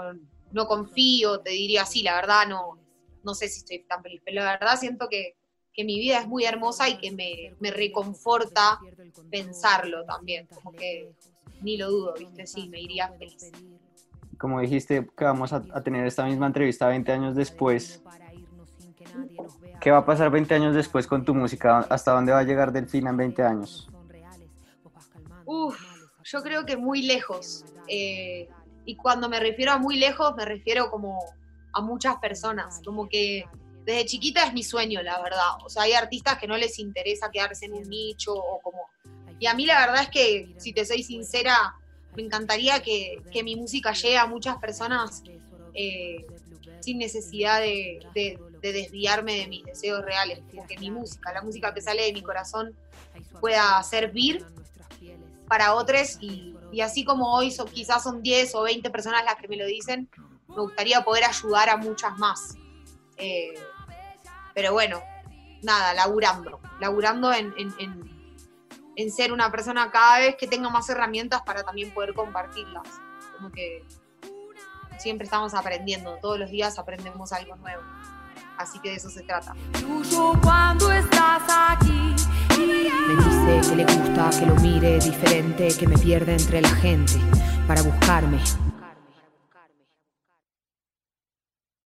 no 0.53 0.66
confío, 0.66 1.40
te 1.40 1.50
diría 1.50 1.85
sí, 1.85 2.03
la 2.03 2.14
verdad 2.14 2.46
no, 2.48 2.79
no 3.22 3.35
sé 3.35 3.48
si 3.48 3.59
estoy 3.59 3.81
tan 3.81 4.03
feliz, 4.03 4.22
pero 4.24 4.42
la 4.42 4.53
verdad 4.53 4.79
siento 4.79 5.09
que, 5.09 5.37
que 5.72 5.85
mi 5.85 5.98
vida 5.98 6.20
es 6.20 6.27
muy 6.27 6.44
hermosa 6.44 6.88
y 6.88 6.98
que 6.98 7.11
me, 7.11 7.55
me 7.61 7.70
reconforta 7.70 8.79
pensarlo 9.31 10.05
también, 10.05 10.46
como 10.46 10.72
que 10.72 11.12
ni 11.61 11.77
lo 11.77 11.90
dudo, 11.90 12.14
¿viste? 12.18 12.46
Sí, 12.46 12.68
me 12.68 12.81
iría 12.81 13.09
feliz. 13.18 13.50
Como 14.38 14.61
dijiste 14.61 15.09
que 15.16 15.24
vamos 15.24 15.53
a, 15.53 15.64
a 15.72 15.83
tener 15.83 16.07
esta 16.07 16.24
misma 16.24 16.46
entrevista 16.46 16.88
20 16.88 17.11
años 17.12 17.35
después, 17.35 18.03
¿qué 19.81 19.90
va 19.90 19.98
a 19.98 20.07
pasar 20.07 20.31
20 20.31 20.55
años 20.55 20.74
después 20.74 21.07
con 21.07 21.24
tu 21.24 21.35
música? 21.35 21.79
¿Hasta 21.88 22.12
dónde 22.12 22.33
va 22.33 22.40
a 22.40 22.44
llegar 22.44 22.72
Delfina 22.72 23.11
en 23.11 23.16
20 23.16 23.42
años? 23.42 23.88
Uf, 25.46 25.79
yo 26.35 26.42
creo 26.42 26.66
que 26.66 26.77
muy 26.77 27.03
lejos. 27.03 27.64
Eh, 27.88 28.49
y 28.85 28.97
cuando 28.97 29.29
me 29.29 29.38
refiero 29.40 29.73
a 29.73 29.79
muy 29.79 29.97
lejos, 29.97 30.35
me 30.37 30.44
refiero 30.44 30.90
como 30.90 31.18
a 31.73 31.81
muchas 31.81 32.16
personas. 32.16 32.81
Como 32.85 33.09
que 33.09 33.44
desde 33.87 34.05
chiquita 34.07 34.44
es 34.44 34.53
mi 34.53 34.62
sueño, 34.62 35.01
la 35.03 35.23
verdad. 35.23 35.59
O 35.64 35.68
sea, 35.68 35.83
hay 35.85 35.92
artistas 35.92 36.38
que 36.38 36.47
no 36.49 36.57
les 36.57 36.79
interesa 36.79 37.31
quedarse 37.31 37.66
en 37.66 37.75
un 37.75 37.88
nicho 37.88 38.35
o 38.35 38.61
como... 38.61 38.81
Y 39.38 39.47
a 39.47 39.55
mí 39.55 39.66
la 39.66 39.81
verdad 39.87 40.03
es 40.03 40.09
que, 40.11 40.55
si 40.59 40.73
te 40.73 40.85
soy 40.85 41.03
sincera, 41.03 41.75
me 42.16 42.23
encantaría 42.23 42.81
que, 42.83 43.23
que 43.31 43.42
mi 43.42 43.57
música 43.57 43.92
llegue 43.92 44.16
a 44.18 44.27
muchas 44.27 44.57
personas 44.59 45.23
eh, 45.75 46.25
sin 46.81 46.99
necesidad 46.99 47.61
de, 47.61 48.01
de- 48.14 48.38
de 48.61 48.73
desviarme 48.73 49.35
de 49.35 49.47
mis 49.49 49.64
deseos 49.64 50.03
reales. 50.03 50.38
Como 50.51 50.64
mi 50.81 50.90
música, 50.90 51.33
la 51.33 51.42
música 51.42 51.75
que 51.75 51.83
sale 51.83 52.03
de 52.05 52.12
mi 52.14 52.23
corazón, 52.23 52.75
pueda 53.40 53.83
servir 53.83 54.42
para 55.48 55.74
otros 55.74 56.18
y, 56.20 56.54
así 56.80 57.04
como 57.04 57.35
hoy 57.35 57.54
quizás 57.72 58.02
son 58.02 58.22
10 58.22 58.54
o 58.54 58.62
20 58.62 58.90
personas 58.90 59.24
las 59.24 59.37
que 59.37 59.46
me 59.48 59.57
lo 59.57 59.66
dicen, 59.66 60.09
me 60.48 60.57
gustaría 60.62 61.02
poder 61.04 61.24
ayudar 61.24 61.68
a 61.70 61.76
muchas 61.76 62.16
más. 62.18 62.57
Eh, 63.16 63.54
pero 64.54 64.72
bueno, 64.72 65.00
nada, 65.62 65.94
laburando, 65.94 66.61
laburando 66.80 67.33
en, 67.33 67.52
en- 67.57 67.74
en- 67.78 68.14
en 68.96 69.11
ser 69.11 69.33
una 69.33 69.50
persona 69.50 69.90
cada 69.90 70.18
vez 70.20 70.37
que 70.37 70.46
tenga 70.46 70.68
más 70.70 70.88
herramientas 70.88 71.42
para 71.42 71.62
también 71.64 71.92
poder 71.92 72.14
compartirlas. 72.14 72.88
Como 73.37 73.50
que 73.50 73.85
siempre 74.98 75.24
estamos 75.24 75.52
aprendiendo, 75.54 76.16
todos 76.22 76.38
los 76.38 76.50
días 76.50 76.78
aprendemos 76.78 77.33
algo 77.33 77.57
nuevo. 77.57 77.83
Así 78.57 78.78
que 78.78 78.90
de 78.90 78.96
eso 78.96 79.11
se 79.11 79.22
trata. 79.22 79.54
cuando 80.42 80.92
estás 80.92 81.42
aquí. 81.48 81.93
Me 82.59 83.14
dice 83.17 83.71
que 83.71 83.77
le 83.77 83.85
gusta 83.85 84.31
que 84.38 84.47
lo 84.47 84.55
mire 84.57 84.99
diferente, 84.99 85.69
que 85.69 85.87
me 85.87 85.99
pierde 85.99 86.33
entre 86.33 86.61
la 86.61 86.71
gente 86.71 87.14
para 87.67 87.83
buscarme. 87.83 88.38